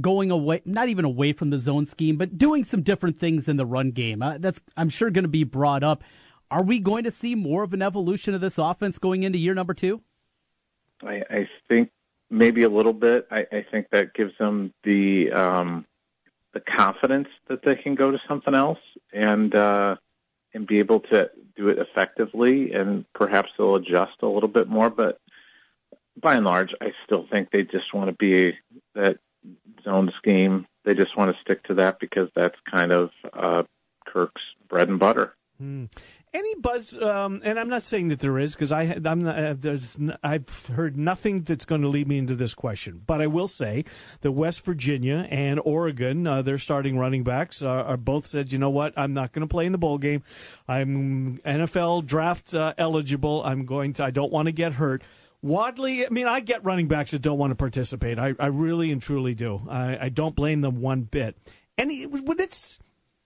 [0.00, 3.56] going away, not even away from the zone scheme, but doing some different things in
[3.56, 4.22] the run game.
[4.22, 6.04] Uh, that's, I'm sure, going to be brought up.
[6.50, 9.54] Are we going to see more of an evolution of this offense going into year
[9.54, 10.02] number two?
[11.02, 11.90] I, I think
[12.28, 13.26] maybe a little bit.
[13.30, 15.86] I, I think that gives them the um,
[16.52, 18.78] the confidence that they can go to something else
[19.12, 19.96] and uh,
[20.54, 24.90] and be able to do it effectively, and perhaps they'll adjust a little bit more.
[24.90, 25.20] But
[26.20, 28.56] by and large, I still think they just want to be
[28.94, 29.18] that
[29.84, 30.66] zone scheme.
[30.84, 33.62] They just want to stick to that because that's kind of uh,
[34.06, 35.34] Kirk's bread and butter.
[35.58, 35.86] Hmm.
[36.32, 36.96] Any buzz?
[36.96, 40.66] Um, and I'm not saying that there is because I I'm not, uh, there's I've
[40.66, 43.02] heard nothing that's going to lead me into this question.
[43.04, 43.84] But I will say
[44.20, 48.58] that West Virginia and Oregon, uh, their starting running backs, are, are, both said, you
[48.58, 50.22] know what, I'm not going to play in the bowl game.
[50.68, 53.42] I'm NFL draft uh, eligible.
[53.44, 54.04] I'm going to.
[54.04, 55.02] I don't want to get hurt.
[55.42, 58.20] Wadley, I mean, I get running backs that don't want to participate.
[58.20, 59.66] I, I really and truly do.
[59.68, 61.36] I, I don't blame them one bit.
[61.76, 62.78] And would it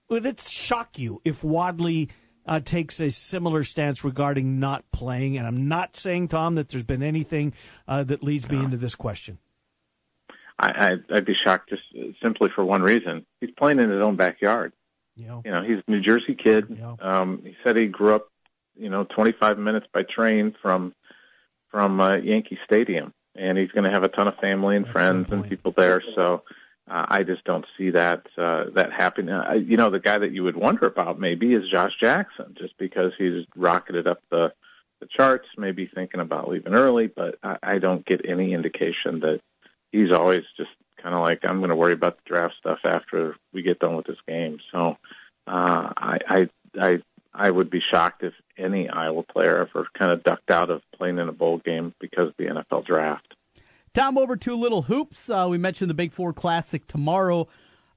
[0.09, 2.09] would it shock you if Wadley
[2.45, 5.37] uh, takes a similar stance regarding not playing.
[5.37, 7.53] And I'm not saying, Tom, that there's been anything
[7.87, 9.39] uh, that leads me into this question.
[10.57, 10.69] I,
[11.11, 11.83] I, I'd be shocked just
[12.21, 13.25] simply for one reason.
[13.41, 14.73] He's playing in his own backyard.
[15.15, 16.69] You know, You know, he's a New Jersey kid.
[17.01, 18.29] Um, he said he grew up,
[18.77, 20.93] you know, 25 minutes by train from
[21.69, 25.29] from uh, Yankee Stadium, and he's going to have a ton of family and friends
[25.31, 26.01] and people there.
[26.15, 26.43] So
[26.89, 29.33] uh, I just don't see that uh, that happening.
[29.33, 32.77] Uh, you know, the guy that you would wonder about maybe is Josh Jackson, just
[32.77, 34.53] because he's rocketed up the
[34.99, 39.41] the charts, maybe thinking about leaving early, but I, I don't get any indication that
[39.91, 40.69] he's always just
[41.01, 43.95] kind of like I'm going to worry about the draft stuff after we get done
[43.95, 44.59] with this game.
[44.71, 44.97] So
[45.47, 47.01] uh, I, I I
[47.33, 51.19] I would be shocked if any Iowa player ever kind of ducked out of playing
[51.19, 53.34] in a bowl game because of the NFL draft.
[53.95, 55.29] Tom, over to Little Hoops.
[55.29, 57.47] Uh, we mentioned the Big Four Classic tomorrow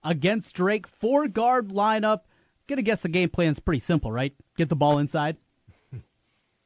[0.05, 0.87] against Drake.
[0.87, 2.21] Four guard lineup.
[2.69, 4.33] Gonna guess the game plan's pretty simple, right?
[4.57, 5.37] Get the ball inside.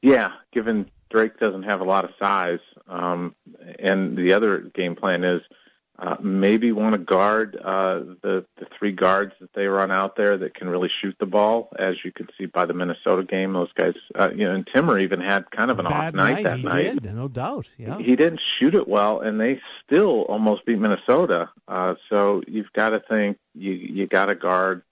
[0.04, 3.36] Yeah, given Drake doesn't have a lot of size, um,
[3.78, 5.40] and the other game plan is
[6.02, 10.36] uh, maybe want to guard uh, the the three guards that they run out there
[10.36, 11.68] that can really shoot the ball.
[11.78, 14.98] As you could see by the Minnesota game, those guys, uh, you know, and Timmer
[14.98, 17.00] even had kind of an Bad off night, that he night.
[17.00, 17.68] did, no doubt.
[17.78, 17.98] Yeah.
[17.98, 21.50] He didn't shoot it well, and they still almost beat Minnesota.
[21.68, 24.82] Uh, so you've got to think you you got to guard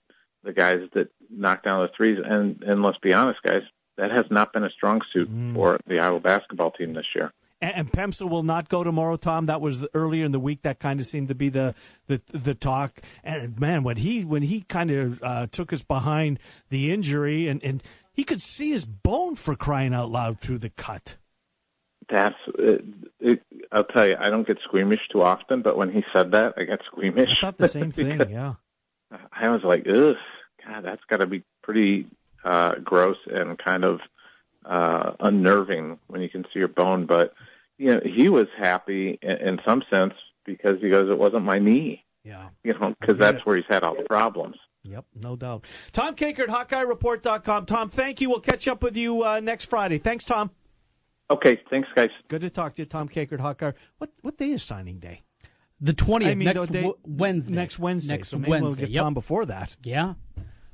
[0.45, 2.19] the guys that knock down the threes.
[2.23, 3.63] And and let's be honest, guys,
[3.97, 7.33] that has not been a strong suit for the Iowa basketball team this year.
[7.61, 9.45] And, and Pemsl will not go tomorrow, Tom.
[9.45, 10.63] That was earlier in the week.
[10.63, 11.75] That kind of seemed to be the
[12.07, 13.01] the, the talk.
[13.23, 17.63] And man, when he when he kind of uh, took us behind the injury, and,
[17.63, 21.17] and he could see his bone for crying out loud through the cut.
[22.09, 22.83] That's it,
[23.19, 26.55] it, I'll tell you, I don't get squeamish too often, but when he said that,
[26.57, 27.37] I got squeamish.
[27.37, 28.19] I thought the same thing.
[28.29, 28.55] Yeah.
[29.31, 30.15] I was like, ugh,
[30.65, 32.07] God, that's got to be pretty
[32.43, 33.99] uh, gross and kind of
[34.65, 37.05] uh, unnerving when you can see your bone.
[37.05, 37.33] But
[37.81, 40.13] you know, he was happy in, in some sense
[40.45, 42.05] because he goes, it wasn't my knee.
[42.23, 42.49] Yeah.
[42.63, 43.45] You know, because that's it.
[43.45, 44.55] where he's had all the problems.
[44.83, 45.65] Yep, no doubt.
[45.91, 47.65] Tom Kakert, HawkeyeReport.com.
[47.65, 48.29] Tom, thank you.
[48.29, 49.97] We'll catch up with you uh, next Friday.
[49.97, 50.51] Thanks, Tom.
[51.29, 52.09] Okay, thanks, guys.
[52.27, 53.71] Good to talk to you, Tom Kakert, Hawkeye.
[53.99, 55.21] What what day is signing day?
[55.79, 57.53] The twentieth, I mean, next the day- w- Wednesday.
[57.55, 58.13] Next Wednesday.
[58.15, 59.03] Next so maybe we'll get yep.
[59.03, 59.77] Tom before that.
[59.83, 60.15] Yeah.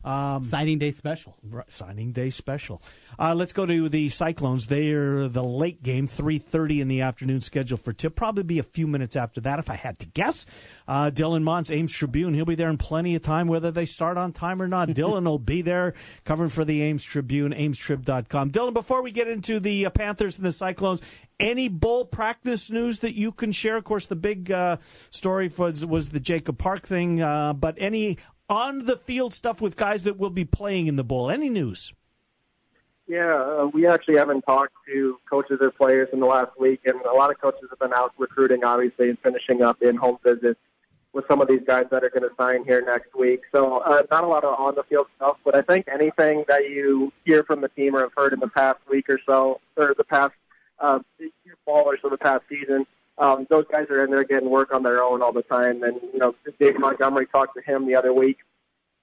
[0.08, 1.36] Um, Signing day special.
[1.44, 2.82] Right, signing day special.
[3.20, 4.68] Uh, let's go to the Cyclones.
[4.68, 8.16] They're the late game, three thirty in the afternoon, scheduled for tip.
[8.16, 10.46] Probably be a few minutes after that, if I had to guess.
[10.88, 12.34] Uh, Dylan Montz, Ames Tribune.
[12.34, 14.88] He'll be there in plenty of time, whether they start on time or not.
[14.98, 15.94] Dylan will be there
[16.24, 18.52] covering for the Ames Tribune, AmesTrib.com.
[18.52, 21.02] Dylan, before we get into the uh, Panthers and the Cyclones,
[21.40, 23.76] any bull practice news that you can share?
[23.76, 24.78] Of course, the big uh,
[25.10, 28.18] story was was the Jacob Park thing, uh, but any
[28.50, 31.30] on the field stuff with guys that will be playing in the bowl.
[31.30, 31.94] Any news?
[33.08, 37.00] Yeah, uh, we actually haven't talked to coaches or players in the last week, and
[37.02, 40.60] a lot of coaches have been out recruiting, obviously, and finishing up in home visits
[41.14, 43.42] with some of these guys that are going to sign here next week.
[43.54, 46.70] So, uh, not a lot of on the field stuff, but I think anything that
[46.70, 49.96] you hear from the team or have heard in the past week or so, or
[49.98, 50.34] the past
[50.80, 51.00] uh,
[51.64, 52.86] fall or so, the past season,
[53.18, 55.84] um, those guys are in there getting work on their own all the time.
[55.84, 58.38] And you know, Dave Montgomery talked to him the other week.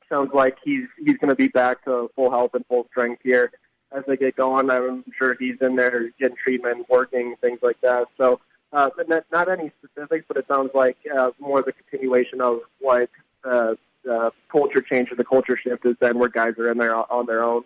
[0.08, 3.52] Sounds like he's he's going to be back to full health and full strength here
[3.92, 4.70] as they get going.
[4.70, 8.08] I'm sure he's in there getting treatment, working, things like that.
[8.18, 8.40] So,
[8.72, 12.40] uh, but not, not any specifics, but it sounds like uh, more of the continuation
[12.40, 13.08] of what
[13.44, 13.74] uh,
[14.04, 17.26] the culture change or the culture shift has been, where guys are in there on
[17.26, 17.64] their own.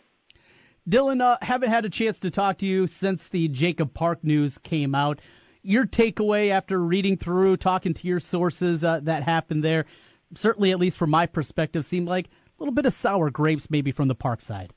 [0.89, 4.59] Dylan, uh, haven't had a chance to talk to you since the Jacob Park news
[4.59, 5.21] came out.
[5.63, 9.87] Your takeaway after reading through, talking to your sources uh, that happened there,
[10.35, 13.93] certainly at least from my perspective, seemed like a little bit of sour grapes maybe
[13.93, 14.73] from the Park side.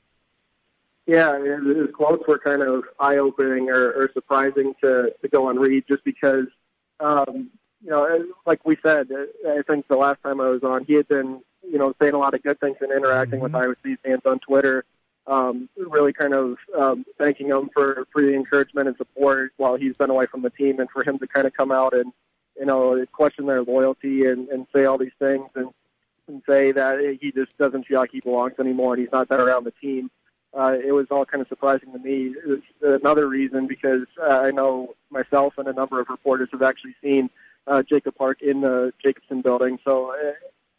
[1.06, 5.84] Yeah, his, quotes were kind of eye-opening or, or surprising to, to go and read,
[5.88, 6.46] just because,
[7.00, 7.50] um,
[7.82, 9.08] you know, like we said,
[9.48, 12.18] I think the last time I was on, he had been, you know, saying a
[12.18, 14.84] lot of good things and interacting with Iowa State fans on Twitter,
[15.26, 19.96] um, really kind of um, thanking him for for the encouragement and support while he's
[19.96, 22.12] been away from the team, and for him to kind of come out and,
[22.58, 25.68] you know, question their loyalty and, and say all these things and
[26.28, 29.40] and say that he just doesn't feel like he belongs anymore and he's not that
[29.40, 30.08] around the team
[30.54, 32.34] uh, it was all kind of surprising to me.
[32.36, 32.60] It was
[33.00, 37.30] another reason because uh, I know myself and a number of reporters have actually seen
[37.66, 39.78] uh, Jacob Park in the Jacobson building.
[39.84, 40.32] So uh,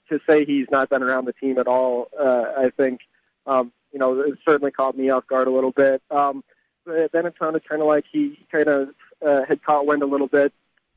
[0.09, 3.01] to say he's not been around the team at all, uh, I think,
[3.47, 6.01] um, you know, it certainly caught me off guard a little bit.
[6.11, 6.43] Um,
[6.85, 8.89] but then it sounded kind of like he kind of
[9.25, 10.51] uh, had caught wind a little bit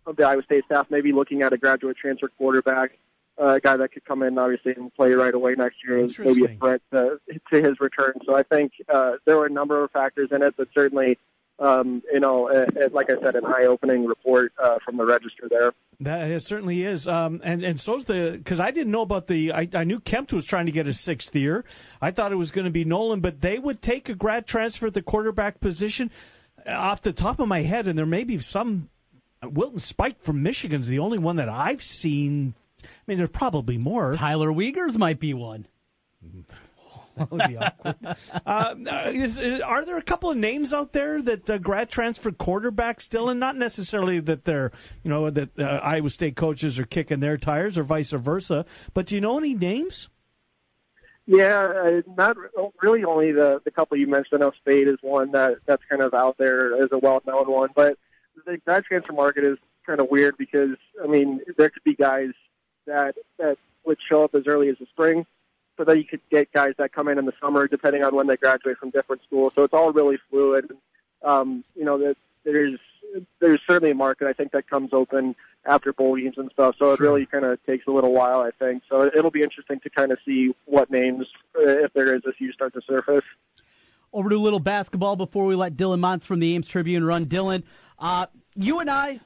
[0.07, 2.93] of the Iowa State staff, maybe looking at a graduate transfer quarterback
[3.39, 6.19] uh, a guy that could come in obviously and play right away next year is
[6.19, 7.21] maybe a threat to,
[7.53, 8.15] to his return.
[8.25, 11.19] So I think uh, there were a number of factors in it, but certainly,
[11.59, 15.49] um, you know, uh, uh, like I said, an eye-opening report uh, from the register
[15.49, 15.73] there.
[16.01, 19.53] That it certainly is, um, and and so's the because I didn't know about the.
[19.53, 21.65] I, I knew Kempt was trying to get a sixth year.
[22.03, 24.89] I thought it was going to be Noland, but they would take a grad transfer
[24.89, 26.11] at the quarterback position.
[26.67, 28.91] Uh, Off the top of my head, and there may be some.
[29.43, 32.55] Wilton Speight from Michigan's the only one that I've seen.
[32.83, 34.15] I mean, there's probably more.
[34.15, 35.67] Tyler Wiegers might be one.
[37.17, 38.17] That would be awkward.
[38.47, 38.75] uh,
[39.07, 43.03] is, is- are there a couple of names out there that uh, grad transfer quarterbacks
[43.03, 44.71] still, and not necessarily that they're,
[45.03, 48.65] you know, that uh, Iowa State coaches are kicking their tires or vice versa,
[48.95, 50.09] but do you know any names?
[51.27, 52.37] Yeah, uh, not
[52.81, 53.03] really.
[53.05, 54.41] Only the the couple you mentioned.
[54.43, 57.71] I know Speight is one that that's kind of out there as a well-known one,
[57.75, 57.99] but
[58.47, 62.31] the grad transfer market is kind of weird because I mean there could be guys
[62.87, 65.27] that that would show up as early as the spring,
[65.77, 68.27] but then you could get guys that come in in the summer depending on when
[68.27, 69.53] they graduate from different schools.
[69.55, 70.71] So it's all really fluid.
[71.23, 72.79] Um, you know, that there's
[73.41, 76.77] there's certainly a market I think that comes open after bowl games and stuff.
[76.79, 78.83] So it really kind of takes a little while, I think.
[78.89, 82.33] So it'll be interesting to kind of see what names, uh, if there is a
[82.33, 83.25] few, start to surface.
[84.13, 87.27] Over to a little basketball before we let Dylan Montz from the Ames Tribune run.
[87.27, 87.65] Dylan,
[87.99, 89.21] uh, you and I,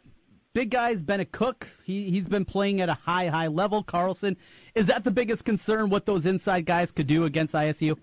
[0.52, 3.82] big guys, Bennett Cook, he, he's been playing at a high, high level.
[3.82, 4.36] Carlson,
[4.74, 7.96] is that the biggest concern, what those inside guys could do against ISU?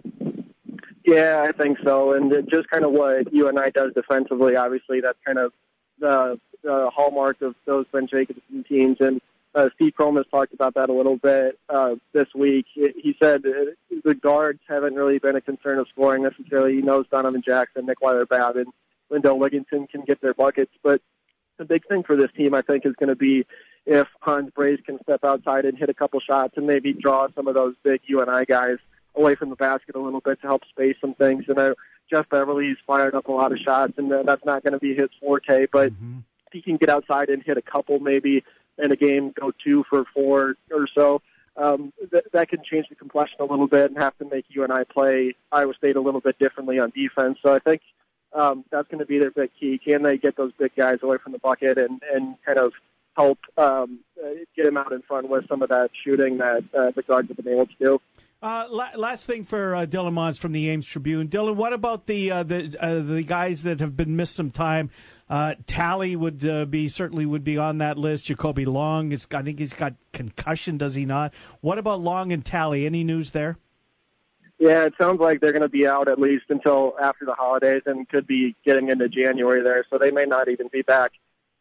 [1.05, 2.13] Yeah, I think so.
[2.13, 5.53] And just kind of what UNI does defensively, obviously, that's kind of
[5.99, 8.97] the, the hallmark of those Ben Jacobson teams.
[8.99, 9.21] And
[9.55, 12.65] uh, Steve Kroll has talked about that a little bit uh, this week.
[12.73, 13.71] He said uh,
[14.03, 16.75] the guards haven't really been a concern of scoring necessarily.
[16.75, 18.67] He knows Donovan Jackson, Nick Weiler-Babb, and
[19.09, 20.73] Lindell Wigginton can get their buckets.
[20.83, 21.01] But
[21.57, 23.45] the big thing for this team, I think, is going to be
[23.85, 27.47] if Hans Brase can step outside and hit a couple shots and maybe draw some
[27.47, 28.77] of those big UNI guys
[29.15, 31.45] away from the basket a little bit to help space some things.
[31.47, 31.73] And uh,
[32.09, 34.93] Jeff Beverly's fired up a lot of shots, and uh, that's not going to be
[34.95, 35.65] his forte.
[35.71, 36.19] But Mm-hmm.
[36.47, 38.43] if he can get outside and hit a couple, maybe
[38.77, 41.21] in a game, go two for four or so.
[41.55, 44.83] Um, th- that can change the complexion a little bit and have to make UNI
[44.85, 47.39] play Iowa State a little bit differently on defense.
[47.41, 47.81] So I think
[48.33, 49.79] um, that's going to be their big key.
[49.83, 52.73] Can they get those big guys away from the bucket and, and kind of
[53.15, 56.91] help um, uh, get them out in front with some of that shooting that uh,
[56.95, 58.01] the guards have been able to do?
[58.39, 61.27] Uh, la- last thing for uh, Dylan Montz from the Ames Tribune.
[61.27, 64.91] Dylan, what about the uh, the uh, the guys that have been missed some time?
[65.27, 68.27] Uh, Talley would be certainly would be on that list.
[68.27, 71.33] Jakolby Long, I think he's got concussion, does he not?
[71.61, 72.85] What about Long and Talley?
[72.85, 73.57] Any news there?
[74.59, 77.83] Yeah, it sounds like they're going to be out at least until after the holidays
[77.85, 79.85] and could be getting into January there.
[79.89, 81.11] So they may not even be back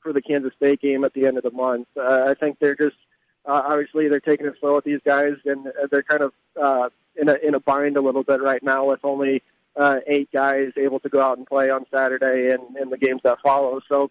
[0.01, 1.89] for the Kansas State game at the end of the month.
[1.97, 2.97] Uh, I think they're just
[3.45, 6.89] uh, obviously they're taking it slow with these guys, and uh, they're kind of uh,
[7.17, 9.43] in a in a bind a little bit right now with only
[9.77, 13.21] uh, eight guys able to go out and play on Saturday and, and the games
[13.25, 13.81] that follow.
[13.89, 14.11] So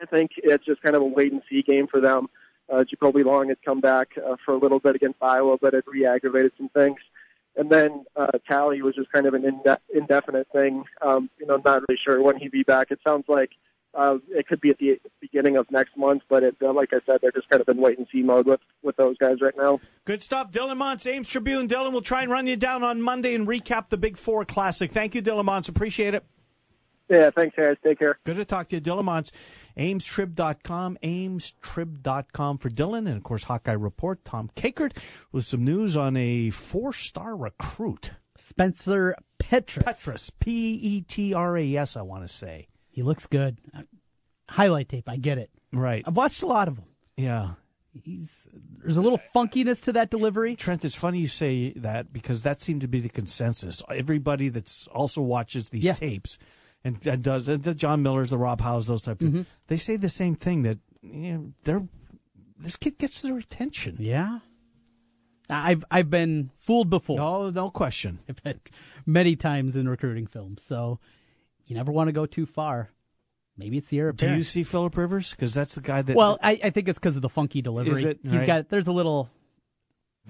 [0.00, 2.28] I think it's just kind of a wait and see game for them.
[2.70, 5.84] Uh, Jakolby Long had come back uh, for a little bit against Iowa, but it
[5.88, 6.98] re-aggravated some things.
[7.60, 10.82] And then uh, Talley was just kind of an inde- indefinite thing.
[11.02, 12.90] Um, you know, not really sure when he'd be back.
[12.90, 13.50] It sounds like
[13.92, 17.00] uh, it could be at the beginning of next month, but it, uh, like I
[17.04, 19.52] said, they're just kind of in wait and see mode with with those guys right
[19.58, 19.78] now.
[20.06, 21.68] Good stuff, Dylan Montz, Ames Tribune.
[21.68, 24.90] Dylan, we'll try and run you down on Monday and recap the Big Four Classic.
[24.90, 25.68] Thank you, Dylan Montz.
[25.68, 26.24] Appreciate it.
[27.10, 27.76] Yeah, thanks, guys.
[27.82, 28.18] Take care.
[28.24, 29.32] Good to talk to you, Dylan Montz.
[29.76, 32.98] AmesTrib.com, AmesTrib.com for Dylan.
[32.98, 34.96] And, of course, Hawkeye Report, Tom Kakert,
[35.32, 38.12] with some news on a four-star recruit.
[38.38, 39.82] Spencer Petras.
[39.84, 42.68] Petras, P-E-T-R-A-S, I want to say.
[42.88, 43.58] He looks good.
[43.76, 43.82] Uh,
[44.48, 45.50] Highlight tape, I get it.
[45.72, 46.02] Right.
[46.06, 46.84] I've watched a lot of them.
[47.16, 47.50] Yeah.
[48.04, 48.48] He's
[48.78, 50.54] there's a little funkiness to that delivery.
[50.56, 53.82] Trent, it's funny you say that because that seemed to be the consensus.
[53.88, 55.94] Everybody that's also watches these Yeah.
[55.94, 56.38] tapes
[56.84, 59.46] and, and does the, the John Millers, the Rob Howes, those type of Mhm.
[59.68, 61.86] they say the same thing that you know, they're
[62.58, 63.96] this kid gets their attention.
[63.98, 64.40] Yeah.
[65.48, 67.16] I've I've been fooled before.
[67.18, 68.20] No, no question.
[68.28, 68.60] I've had
[69.04, 71.00] many times in recruiting films, so
[71.66, 72.90] you never want to go too far.
[73.56, 75.32] Maybe it's the heir Do you see Philip Rivers?
[75.32, 77.92] Because that's the guy that well, I, I think it's because of the funky delivery.
[77.92, 78.20] Is it?
[78.22, 78.46] He's Right.
[78.46, 79.28] got there's a little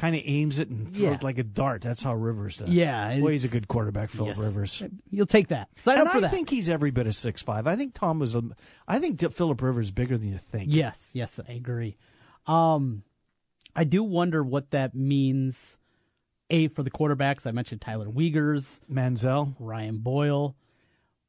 [0.01, 1.11] kind of aims it and throws Yeah.
[1.15, 1.83] it like a dart.
[1.83, 2.71] That's how Rivers does.
[2.71, 4.39] Yeah, well, he's a good quarterback, Philip yes.
[4.39, 4.83] Rivers.
[5.11, 5.69] You'll take that.
[5.77, 6.31] Sign and up for I that.
[6.33, 7.67] think he's every bit of six five.
[7.67, 8.35] I think Tom was.
[8.35, 8.43] A,
[8.89, 10.73] I think Philip Rivers is bigger than you think.
[10.73, 11.97] Yes, yes, I agree.
[12.47, 13.03] Um,
[13.77, 15.77] I do wonder what that means.
[16.53, 17.47] A for the quarterbacks.
[17.47, 20.57] I mentioned Tyler Wiegers, Manziel, Ryan Boyle,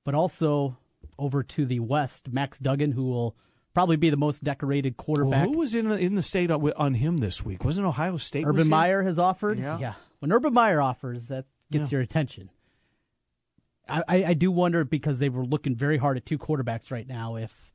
[0.03, 0.77] but also
[1.19, 3.35] over to the west, Max Duggan, who will
[3.73, 5.45] probably be the most decorated quarterback.
[5.45, 7.63] Well, who was in the, in the state on, on him this week?
[7.63, 8.45] Wasn't Ohio State?
[8.45, 9.59] Urban Meyer has offered.
[9.59, 9.93] Yeah.
[10.19, 11.97] When Urban Meyer offers, that gets Yeah.
[11.97, 12.49] your attention.
[13.89, 17.07] I, I, I do wonder because they were looking very hard at two quarterbacks right
[17.07, 17.35] now.
[17.35, 17.71] If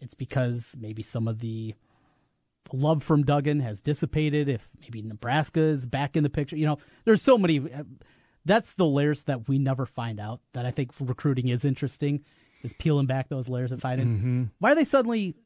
[0.00, 1.74] it's because maybe some of the
[2.72, 4.48] love from Duggan has dissipated.
[4.48, 6.56] If maybe Nebraska is back in the picture.
[6.56, 7.58] You know, there's so many.
[7.60, 7.82] uh,
[8.44, 10.40] That's the layers that we never find out.
[10.54, 12.24] That I think recruiting is interesting.
[12.64, 14.50] Is peeling back those layers and finding Mhm.
[14.58, 15.36] why are they suddenly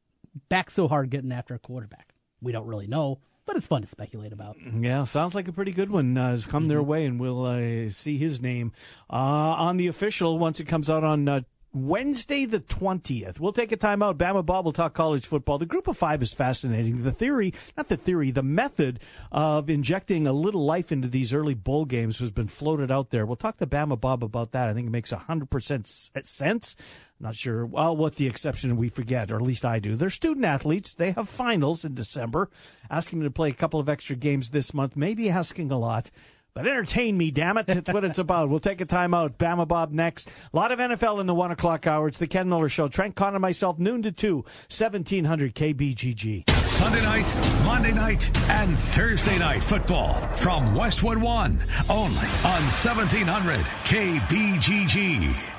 [0.48, 2.14] back so hard getting after a quarterback?
[2.40, 4.56] We don't really know, but it's fun to speculate about.
[4.80, 7.88] Yeah, sounds like a pretty good one uh, has come their way, and we'll uh,
[7.90, 8.70] see his name
[9.10, 11.40] uh, on the official once it comes out on uh,
[11.72, 13.38] Wednesday the 20th.
[13.38, 14.18] We'll take a time out.
[14.18, 15.58] Bama Bob will talk college football.
[15.58, 17.02] The group of five is fascinating.
[17.02, 19.00] The theory, not the theory, the method
[19.30, 23.26] of injecting a little life into these early bowl games has been floated out there.
[23.26, 24.68] We'll talk to Bama Bob about that.
[24.68, 26.76] I think it makes 100% sense.
[27.20, 29.96] Not sure, well, what the exception we forget, or at least I do.
[29.96, 30.94] They're student athletes.
[30.94, 32.48] They have finals in December.
[32.90, 36.10] Asking them to play a couple of extra games this month, maybe asking a lot.
[36.54, 37.66] But entertain me, damn it.
[37.66, 38.48] That's what it's about.
[38.48, 39.38] We'll take a time out.
[39.38, 40.28] Bama Bob next.
[40.52, 42.08] A lot of NFL in the one o'clock hour.
[42.08, 42.88] It's the Ken Miller Show.
[42.88, 46.50] Trent Conn and myself, noon to two, 1700 KBGG.
[46.68, 55.57] Sunday night, Monday night, and Thursday night football from Westwood One, only on 1700 KBGG.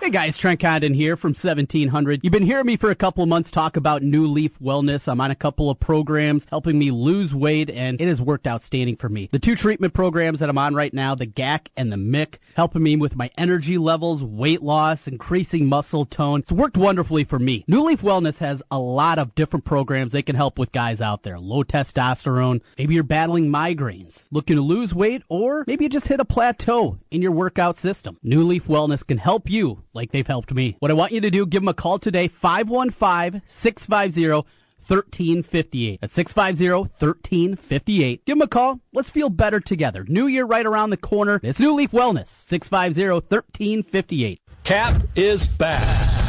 [0.00, 2.20] Hey guys, Trent Condon here from 1700.
[2.22, 5.06] You've been hearing me for a couple of months talk about New Leaf Wellness.
[5.06, 8.96] I'm on a couple of programs helping me lose weight and it has worked outstanding
[8.96, 9.28] for me.
[9.30, 12.82] The two treatment programs that I'm on right now, the GAC and the MIC, helping
[12.82, 16.40] me with my energy levels, weight loss, increasing muscle tone.
[16.40, 17.66] It's worked wonderfully for me.
[17.68, 21.24] New Leaf Wellness has a lot of different programs they can help with guys out
[21.24, 21.38] there.
[21.38, 26.20] Low testosterone, maybe you're battling migraines, looking to lose weight, or maybe you just hit
[26.20, 28.16] a plateau in your workout system.
[28.22, 30.76] New Leaf Wellness can help you like they've helped me.
[30.78, 34.46] What I want you to do, give them a call today, 515 650
[34.86, 36.00] 1358.
[36.00, 38.24] That's 650 1358.
[38.24, 38.80] Give them a call.
[38.92, 40.04] Let's feel better together.
[40.08, 41.40] New year right around the corner.
[41.42, 44.40] It's New Leaf Wellness, 650 1358.
[44.64, 46.19] Cap is back.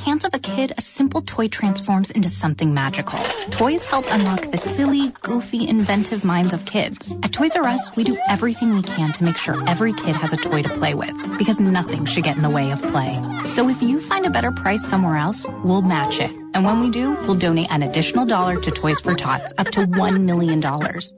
[0.00, 3.18] Hands of a kid, a simple toy transforms into something magical.
[3.50, 7.12] Toys help unlock the silly, goofy, inventive minds of kids.
[7.22, 10.32] At Toys R Us, we do everything we can to make sure every kid has
[10.32, 13.20] a toy to play with, because nothing should get in the way of play.
[13.48, 16.30] So if you find a better price somewhere else, we'll match it.
[16.52, 19.86] And when we do, we'll donate an additional dollar to Toys for Tots, up to
[19.86, 20.60] $1 million,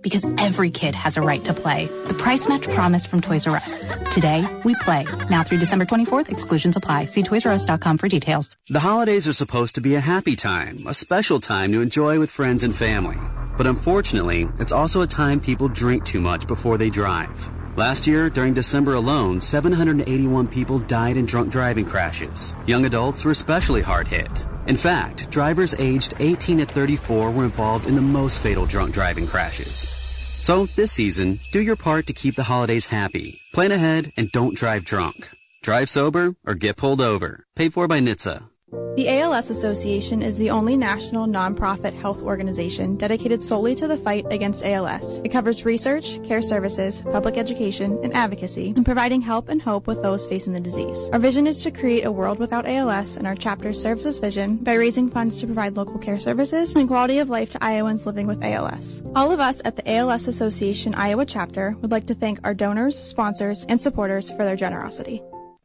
[0.03, 1.87] because every kid has a right to play.
[2.07, 3.85] The price match promise from Toys R Us.
[4.11, 5.07] Today, we play.
[5.31, 7.07] Now through December 24th, exclusions apply.
[7.07, 8.57] See ToysRUs.com for details.
[8.69, 12.31] The holidays are supposed to be a happy time, a special time to enjoy with
[12.31, 13.19] friends and family.
[13.57, 17.51] But unfortunately, it's also a time people drink too much before they drive.
[17.77, 22.55] Last year, during December alone, 781 people died in drunk driving crashes.
[22.67, 24.45] Young adults were especially hard hit.
[24.67, 29.27] In fact, drivers aged 18 to 34 were involved in the most fatal drunk driving
[29.27, 29.89] crashes.
[30.43, 33.41] So this season, do your part to keep the holidays happy.
[33.55, 35.31] Plan ahead and don't drive drunk.
[35.63, 37.47] Drive sober or get pulled over.
[37.57, 38.52] Paid for by NHTSA.
[38.73, 44.27] The ALS Association is the only national nonprofit health organization dedicated solely to the fight
[44.31, 45.21] against ALS.
[45.25, 50.03] It covers research, care services, public education, and advocacy, and providing help and hope with
[50.03, 51.11] those facing the disease.
[51.13, 54.57] Our vision is to create a world without ALS, and our chapter serves this vision
[54.57, 58.27] by raising funds to provide local care services and quality of life to Iowans living
[58.27, 59.03] with ALS.
[59.15, 62.99] All of us at the ALS Association Iowa chapter would like to thank our donors,
[62.99, 65.23] sponsors, and supporters for their generosity.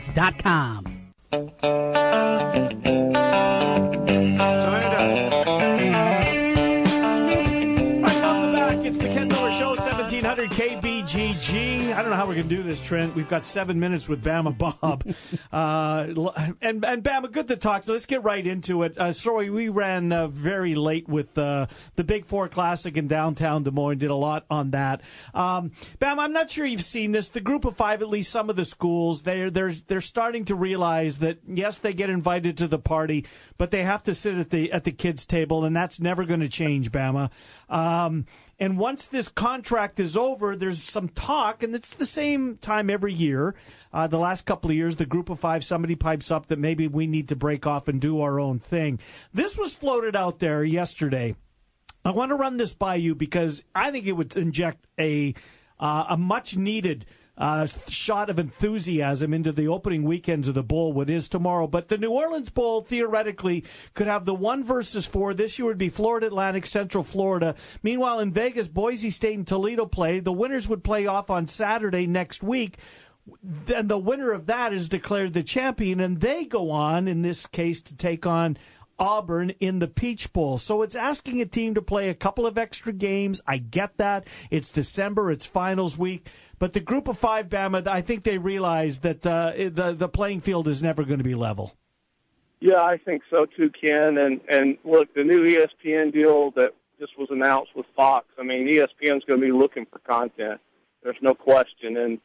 [0.00, 0.84] therookiesportscards.com.
[8.02, 8.76] Welcome back.
[8.84, 11.69] It's the Ken Miller Show, 1700 KBGG.
[11.92, 13.16] I don't know how we're going to do this, Trent.
[13.16, 15.04] We've got seven minutes with Bama Bob.
[15.52, 17.84] uh, and, and Bama, good to talk.
[17.84, 18.96] So let's get right into it.
[18.96, 21.66] Uh, sorry, we ran uh, very late with uh,
[21.96, 23.98] the Big Four Classic in downtown Des Moines.
[23.98, 25.02] Did a lot on that.
[25.34, 27.30] Um, Bama, I'm not sure you've seen this.
[27.30, 30.54] The group of five, at least some of the schools, they're, they're, they're starting to
[30.54, 33.26] realize that, yes, they get invited to the party,
[33.58, 36.40] but they have to sit at the, at the kids' table, and that's never going
[36.40, 37.30] to change, Bama.
[37.68, 38.26] Um,
[38.60, 43.14] and once this contract is over, there's some talk, and it's the same time every
[43.14, 43.54] year.
[43.90, 46.86] Uh, the last couple of years, the group of five, somebody pipes up that maybe
[46.86, 49.00] we need to break off and do our own thing.
[49.32, 51.34] This was floated out there yesterday.
[52.04, 55.34] I want to run this by you because I think it would inject a
[55.78, 57.06] uh, a much needed
[57.40, 61.66] uh, shot of enthusiasm into the opening weekends of the bowl, what is tomorrow.
[61.66, 63.64] But the New Orleans Bowl theoretically
[63.94, 65.32] could have the one versus four.
[65.32, 67.54] This year would be Florida Atlantic, Central Florida.
[67.82, 70.20] Meanwhile, in Vegas, Boise State and Toledo play.
[70.20, 72.76] The winners would play off on Saturday next week.
[73.42, 77.46] Then the winner of that is declared the champion, and they go on, in this
[77.46, 78.58] case, to take on
[78.98, 80.58] Auburn in the Peach Bowl.
[80.58, 83.40] So it's asking a team to play a couple of extra games.
[83.46, 84.26] I get that.
[84.50, 86.26] It's December, it's finals week.
[86.60, 90.40] But the group of five, Bama, I think they realize that uh, the, the playing
[90.40, 91.74] field is never going to be level.
[92.60, 94.18] Yeah, I think so too, Ken.
[94.18, 98.26] And and look, the new ESPN deal that just was announced with Fox.
[98.38, 100.60] I mean, ESPN's going to be looking for content.
[101.02, 101.96] There's no question.
[101.96, 102.20] And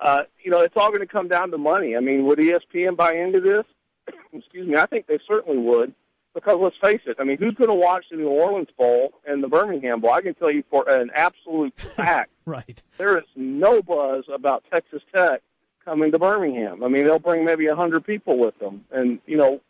[0.00, 1.96] uh, you know, it's all going to come down to money.
[1.96, 3.64] I mean, would ESPN buy into this?
[4.32, 4.76] Excuse me.
[4.76, 5.92] I think they certainly would.
[6.32, 7.16] Because let's face it.
[7.18, 10.12] I mean, who's going to watch the New Orleans Bowl and the Birmingham Bowl?
[10.12, 12.30] I can tell you for an absolute fact.
[12.50, 12.82] Right.
[12.98, 15.42] There is no buzz about Texas Tech
[15.84, 16.84] coming to Birmingham.
[16.84, 19.60] I mean, they'll bring maybe a hundred people with them, and you know,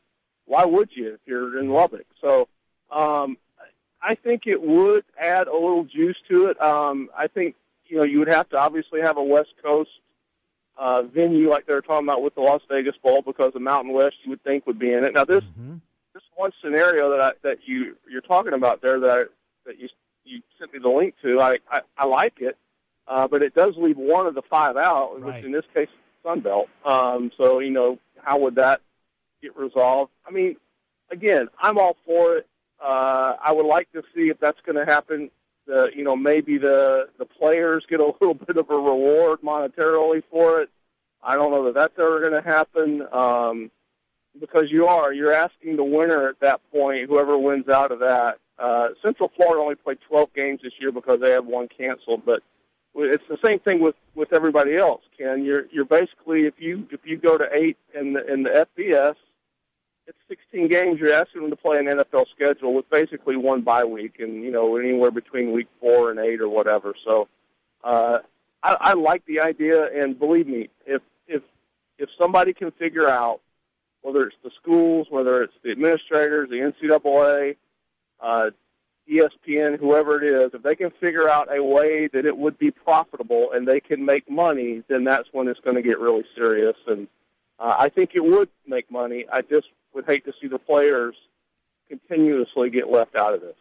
[0.46, 2.06] why would you if you're in Lubbock?
[2.20, 2.48] So,
[2.90, 3.36] um,
[4.02, 6.60] I think it would add a little juice to it.
[6.60, 7.54] Um, I think
[7.86, 9.90] you know you would have to obviously have a West Coast
[10.78, 13.92] uh, venue like they were talking about with the Las Vegas Bowl because the Mountain
[13.92, 15.14] West you would think would be in it.
[15.14, 15.44] Now this
[16.14, 19.22] this one scenario that I, that you you're talking about there that I,
[19.66, 19.88] that you
[20.24, 22.56] you sent me the link to, I I, I like it,
[23.11, 26.22] uh, but it does leave one of the five out, which in this case is
[26.22, 26.68] Sun Belt.
[26.84, 28.80] Um, so you know how would that
[29.42, 30.12] get resolved?
[30.26, 30.56] I mean,
[31.11, 32.46] again, I'm all for it.
[32.80, 35.28] Uh, I would like to see if that's going to happen.
[35.66, 40.22] The you know maybe the the players get a little bit of a reward monetarily
[40.30, 40.70] for it.
[41.20, 43.02] I don't know that that's ever going to happen.
[43.12, 43.70] Um,
[44.38, 48.38] because you are you're asking the winner at that point, whoever wins out of that.
[48.56, 52.42] Uh, Central Florida only played 12 games this year because they had one canceled, but
[52.95, 55.03] it's the same thing with with everybody else.
[55.16, 58.66] Ken, you're you're basically if you if you go to eight in the in the
[58.78, 59.14] FBS,
[60.07, 60.99] it's 16 games.
[60.99, 64.51] You're asking them to play an NFL schedule with basically one bye week, and you
[64.51, 66.95] know anywhere between week four and eight or whatever.
[67.05, 67.28] So,
[67.84, 68.18] uh,
[68.62, 71.43] I, I like the idea, and believe me, if if
[71.99, 73.41] if somebody can figure out
[74.03, 77.57] whether it's the schools, whether it's the administrators, the NCAA,
[78.20, 78.51] uh,
[79.11, 82.70] ESPN, whoever it is, if they can figure out a way that it would be
[82.70, 86.76] profitable and they can make money, then that's when it's going to get really serious.
[86.86, 87.08] And
[87.58, 89.26] uh, I think it would make money.
[89.32, 91.16] I just would hate to see the players
[91.88, 93.56] continuously get left out of this.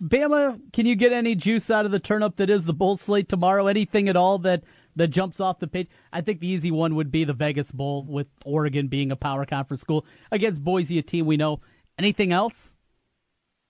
[0.00, 3.28] Bama, can you get any juice out of the turnip that is the bowl slate
[3.28, 3.66] tomorrow?
[3.66, 4.62] Anything at all that
[4.94, 5.88] that jumps off the page?
[6.12, 9.44] I think the easy one would be the Vegas Bowl with Oregon being a power
[9.44, 11.60] conference school against Boise, a team we know.
[11.98, 12.72] Anything else?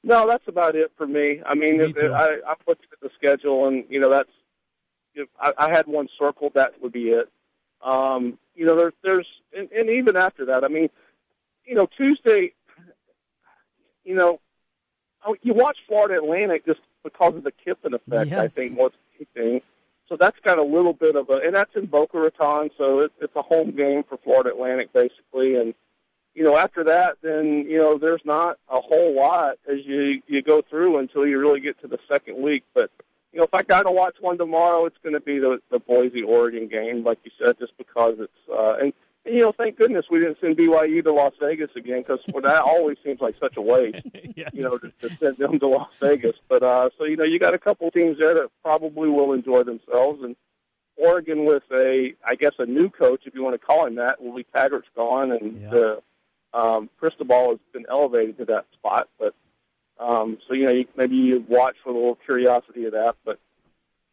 [0.05, 1.41] No, that's about it for me.
[1.45, 2.13] I mean, Me if.
[2.13, 4.31] I, I looked at the schedule, and you know, that's
[5.15, 6.53] if I, I had one circled.
[6.55, 7.29] That would be it.
[7.83, 9.27] Um, you know, there's there's
[9.57, 10.89] and, and even after that, I mean,
[11.65, 12.53] you know, Tuesday,
[14.05, 14.41] you know,
[15.27, 18.33] oh, you watch Florida Atlantic just because of the Kiffin effect.
[18.33, 19.63] I think more than anything.
[20.09, 23.13] So that's got a little bit of a, and that's in Boca Raton, so it,
[23.21, 25.75] it's a home game for Florida Atlantic basically, and
[26.39, 30.41] you know, after that, then you know, there's not a whole lot as you you
[30.41, 32.63] go through until you really get to the second week.
[32.75, 32.93] But
[33.33, 35.81] you know, if I got to watch one tomorrow, it's going to be the the
[35.81, 38.93] Boise Oregon game, like you said, just because it's uh, and,
[39.25, 42.63] and you know, thank goodness we didn't send BYU to Las Vegas again because that
[42.63, 43.99] always seems like such a waste.
[44.53, 46.37] You know, to, to send them to Las Vegas.
[46.49, 49.65] But uh, so you know, you got a couple teams there that probably will enjoy
[49.65, 50.37] themselves and.
[51.01, 54.21] Oregon with a, I guess, a new coach, if you want to call him that.
[54.21, 55.97] Willie Taggart's gone, and uh,
[56.55, 59.09] um, Cristobal has been elevated to that spot.
[59.19, 59.35] But
[59.99, 63.17] um, so you know, you, maybe you watch for a little curiosity of that.
[63.25, 63.39] But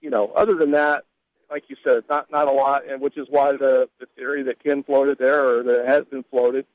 [0.01, 1.05] you know, other than that,
[1.49, 4.63] like you said, not not a lot, and which is why the the theory that
[4.63, 6.65] Ken floated there, or that has been floated,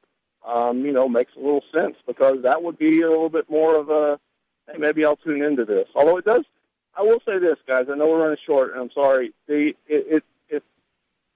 [0.46, 3.76] um, you know, makes a little sense because that would be a little bit more
[3.76, 4.18] of a,
[4.70, 5.88] hey, maybe I'll tune into this.
[5.94, 6.44] Although it does,
[6.96, 7.86] I will say this, guys.
[7.90, 9.32] I know we're running short, and I'm sorry.
[9.46, 10.24] The it it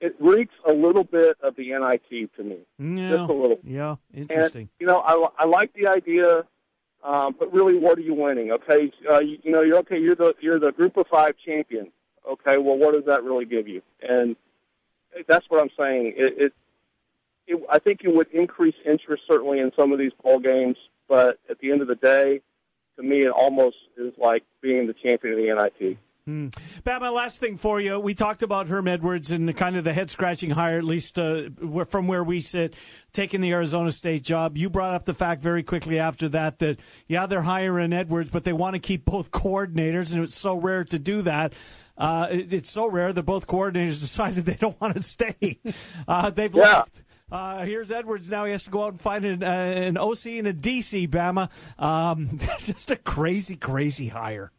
[0.04, 3.16] it, reeks a little bit of the NIT to me, Yeah.
[3.16, 3.58] just a little.
[3.62, 4.62] Yeah, interesting.
[4.62, 6.44] And, you know, I, I like the idea,
[7.02, 8.52] um, but really, what are you winning?
[8.52, 9.98] Okay, uh, you, you know, you're okay.
[9.98, 11.90] You're the you're the group of five champion.
[12.28, 13.82] Okay, well, what does that really give you?
[14.06, 14.36] And
[15.26, 16.14] that's what I'm saying.
[16.16, 16.52] It, it,
[17.46, 20.76] it I think it would increase interest certainly in some of these bowl games,
[21.08, 22.40] but at the end of the day,
[22.96, 25.98] to me, it almost is like being the champion of the NIT.
[26.26, 26.48] Hmm.
[26.84, 28.00] Pat, my last thing for you.
[28.00, 31.18] We talked about Herm Edwards and the kind of the head scratching hire, at least
[31.18, 31.50] uh,
[31.86, 32.72] from where we sit,
[33.12, 34.56] taking the Arizona State job.
[34.56, 38.44] You brought up the fact very quickly after that that, yeah, they're hiring Edwards, but
[38.44, 41.52] they want to keep both coordinators, and it's so rare to do that.
[41.98, 45.58] Uh, it, it's so rare that both coordinators decided they don't want to stay.
[46.08, 47.02] Uh, they've left.
[47.30, 48.44] Uh, here's Edwards now.
[48.44, 51.48] He has to go out and find an, uh, an OC and a DC, Bama.
[51.82, 54.52] Um, just a crazy, crazy hire.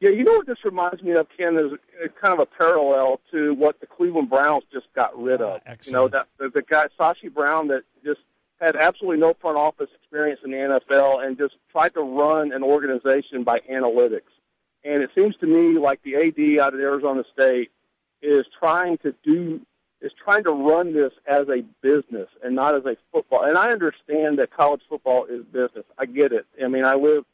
[0.00, 1.72] Yeah, you know what this reminds me of, Ken, is
[2.20, 5.60] kind of a parallel to what the Cleveland Browns just got rid of.
[5.86, 8.20] you know, that the, the guy Sashi Brown that just
[8.60, 12.62] had absolutely no front office experience in the NFL and just tried to run an
[12.62, 14.32] organization by analytics.
[14.84, 17.70] And it seems to me like the AD out of Arizona State
[18.22, 19.60] is trying to do
[20.02, 23.44] is trying to run this as a business and not as a football.
[23.44, 25.84] And I understand that college football is business.
[25.98, 26.46] I get it.
[26.62, 27.24] I mean, I live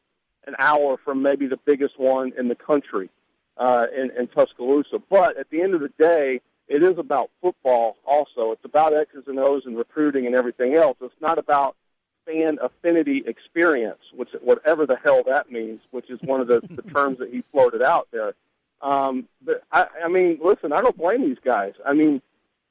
[0.47, 3.09] an hour from maybe the biggest one in the country
[3.57, 5.01] uh, in, in Tuscaloosa.
[5.11, 8.53] But at the end of the day, it is about football also.
[8.53, 10.97] It's about X's and O's and recruiting and everything else.
[11.01, 11.77] It's not about
[12.25, 16.83] fan affinity experience, which whatever the hell that means, which is one of the, the
[16.95, 18.35] terms that he floated out there.
[18.81, 21.75] Um, but I, I mean, listen, I don't blame these guys.
[21.87, 22.21] I mean,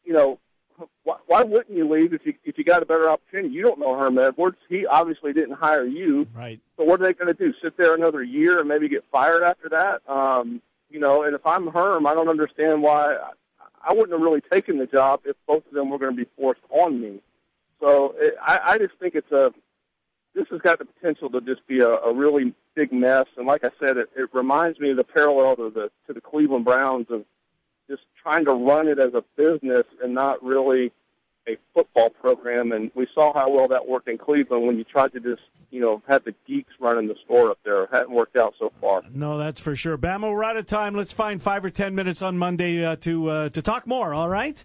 [0.03, 0.39] you know,
[1.03, 3.53] why, why wouldn't you leave if you if you got a better opportunity?
[3.53, 4.57] You don't know Herm Edwards.
[4.69, 6.27] He obviously didn't hire you.
[6.33, 6.59] Right.
[6.77, 7.53] So what are they going to do?
[7.61, 10.01] Sit there another year and maybe get fired after that?
[10.07, 13.31] Um, you know, and if I'm Herm, I don't understand why I,
[13.89, 16.29] I wouldn't have really taken the job if both of them were going to be
[16.37, 17.19] forced on me.
[17.79, 19.53] So it, I, I just think it's a
[20.33, 23.25] this has got the potential to just be a, a really big mess.
[23.37, 26.21] And like I said, it, it reminds me of the parallel to the to the
[26.21, 27.25] Cleveland Browns of
[27.89, 30.91] just trying to run it as a business and not really
[31.47, 32.71] a football program.
[32.71, 35.79] And we saw how well that worked in Cleveland when you tried to just you
[35.79, 37.83] know have the geeks running the store up there.
[37.83, 39.01] It hadn't worked out so far.
[39.11, 39.97] No, that's for sure.
[39.97, 40.93] Bama, we're out of time.
[40.95, 44.13] Let's find five or ten minutes on Monday uh, to uh, to talk more.
[44.13, 44.63] All right.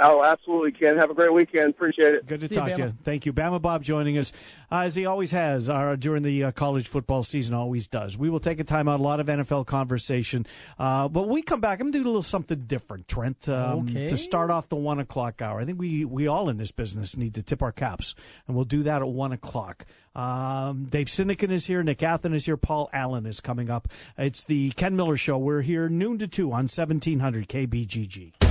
[0.00, 0.96] Oh, absolutely, Ken.
[0.96, 1.70] Have a great weekend.
[1.70, 2.26] Appreciate it.
[2.26, 2.94] Good to talk to you.
[3.02, 4.32] Thank you, Bama Bob, joining us
[4.72, 7.54] uh, as he always has uh, during the uh, college football season.
[7.54, 8.16] Always does.
[8.16, 9.00] We will take a time out.
[9.00, 10.46] A lot of NFL conversation,
[10.78, 11.80] uh, but when we come back.
[11.80, 13.48] I'm going to do a little something different, Trent.
[13.48, 14.06] Um, Okay.
[14.08, 17.16] To start off the one o'clock hour, I think we we all in this business
[17.16, 18.14] need to tip our caps,
[18.46, 19.86] and we'll do that at one o'clock.
[20.14, 21.82] Um, Dave Sinekin is here.
[21.82, 22.56] Nick Athen is here.
[22.56, 23.88] Paul Allen is coming up.
[24.18, 25.38] It's the Ken Miller Show.
[25.38, 28.49] We're here noon to two on 1700 KBGG.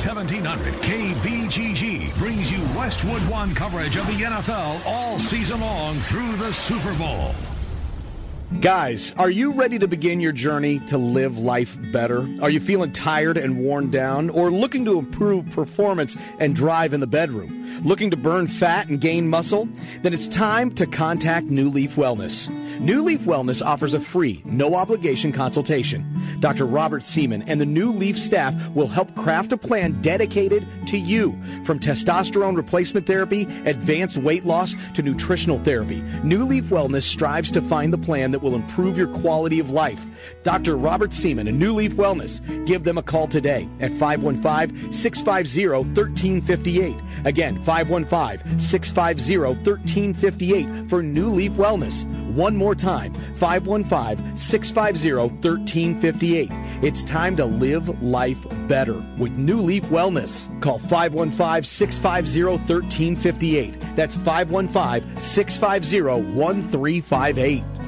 [0.00, 6.50] 1700 KBGG brings you Westwood One coverage of the NFL all season long through the
[6.54, 7.34] Super Bowl.
[8.60, 12.26] Guys, are you ready to begin your journey to live life better?
[12.40, 17.00] Are you feeling tired and worn down or looking to improve performance and drive in
[17.00, 17.82] the bedroom?
[17.84, 19.68] Looking to burn fat and gain muscle?
[20.00, 22.48] Then it's time to contact New Leaf Wellness.
[22.80, 26.06] New Leaf Wellness offers a free, no obligation consultation.
[26.40, 26.64] Dr.
[26.64, 31.38] Robert Seaman and the New Leaf staff will help craft a plan dedicated to you.
[31.64, 37.60] From testosterone replacement therapy, advanced weight loss, to nutritional therapy, New Leaf Wellness strives to
[37.60, 40.02] find the plan that will improve your quality of life.
[40.42, 40.78] Dr.
[40.78, 42.40] Robert Seaman and New Leaf Wellness.
[42.66, 46.96] Give them a call today at 515 650 1358.
[47.26, 52.06] Again, 515 650 1358 for New Leaf Wellness.
[52.34, 56.48] One more time 515 650 1358.
[56.82, 60.48] It's time to live life better with New Leaf Wellness.
[60.60, 63.96] Call 515 650 1358.
[63.96, 67.79] That's 515 650 1358.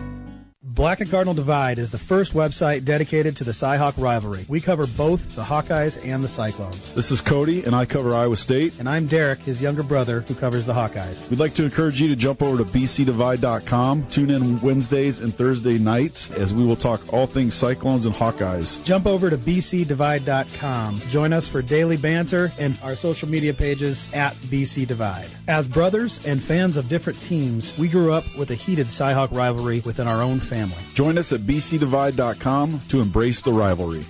[0.75, 4.47] Black and Cardinal Divide is the first website dedicated to the Cyhawk rivalry.
[4.49, 6.95] We cover both the Hawkeyes and the Cyclones.
[6.95, 8.79] This is Cody, and I cover Iowa State.
[8.79, 11.29] And I'm Derek, his younger brother, who covers the Hawkeyes.
[11.29, 14.07] We'd like to encourage you to jump over to bcdivide.com.
[14.07, 18.83] Tune in Wednesdays and Thursday nights as we will talk all things Cyclones and Hawkeyes.
[18.83, 20.97] Jump over to bcdivide.com.
[21.11, 25.29] Join us for daily banter and our social media pages at BC Divide.
[25.49, 29.81] As brothers and fans of different teams, we grew up with a heated Cyhawk rivalry
[29.81, 30.62] within our own family.
[30.95, 34.05] Join us at bcdivide.com to embrace the rivalry.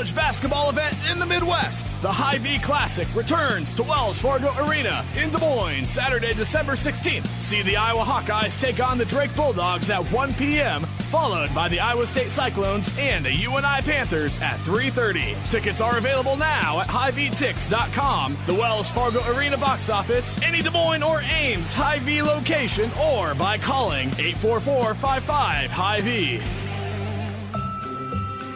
[0.00, 5.28] College basketball event in the Midwest, the Hy-Vee Classic, returns to Wells Fargo Arena in
[5.28, 7.26] Des Moines Saturday, December 16th.
[7.42, 11.80] See the Iowa Hawkeyes take on the Drake Bulldogs at 1 p.m., followed by the
[11.80, 15.50] Iowa State Cyclones and the UNI Panthers at 3.30.
[15.50, 21.02] Tickets are available now at HyVeeTix.com, the Wells Fargo Arena box office, any Des Moines
[21.02, 26.40] or Ames Hy-Vee location, or by calling 844-55-HIGH-V.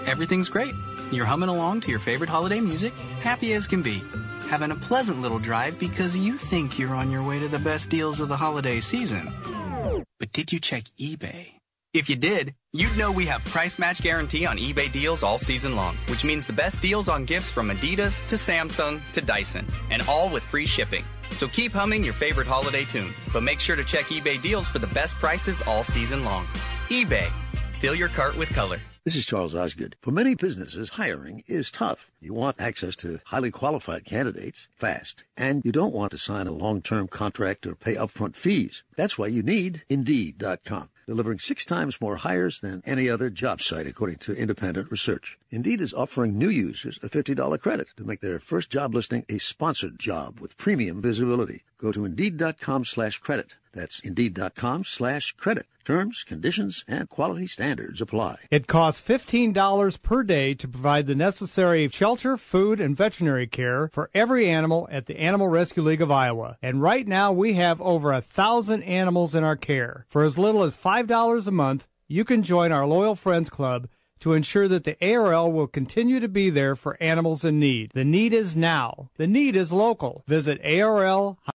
[0.06, 0.74] Everything's great.
[1.14, 4.02] You're humming along to your favorite holiday music, happy as can be.
[4.48, 7.88] Having a pleasant little drive because you think you're on your way to the best
[7.88, 9.32] deals of the holiday season.
[10.18, 11.52] But did you check eBay?
[11.92, 15.76] If you did, you'd know we have price match guarantee on eBay deals all season
[15.76, 20.02] long, which means the best deals on gifts from Adidas to Samsung to Dyson, and
[20.08, 21.04] all with free shipping.
[21.30, 24.80] So keep humming your favorite holiday tune, but make sure to check eBay deals for
[24.80, 26.48] the best prices all season long.
[26.88, 27.30] eBay.
[27.78, 28.80] Fill your cart with color.
[29.04, 29.96] This is Charles Osgood.
[30.00, 32.10] For many businesses, hiring is tough.
[32.22, 36.52] You want access to highly qualified candidates fast, and you don't want to sign a
[36.52, 38.82] long-term contract or pay upfront fees.
[38.96, 43.86] That's why you need Indeed.com, delivering six times more hires than any other job site,
[43.86, 45.38] according to independent research.
[45.50, 49.36] Indeed is offering new users a $50 credit to make their first job listing a
[49.36, 51.64] sponsored job with premium visibility.
[51.76, 53.58] Go to Indeed.com slash credit.
[53.74, 55.66] That's Indeed.com slash credit.
[55.84, 58.46] Terms, conditions, and quality standards apply.
[58.50, 64.08] It costs $15 per day to provide the necessary shelter, food, and veterinary care for
[64.14, 66.56] every animal at the Animal Rescue League of Iowa.
[66.62, 70.06] And right now we have over a thousand animals in our care.
[70.08, 73.86] For as little as $5 a month, you can join our Loyal Friends Club
[74.20, 77.90] to ensure that the ARL will continue to be there for animals in need.
[77.92, 79.10] The need is now.
[79.18, 80.24] The need is local.
[80.26, 81.38] Visit ARL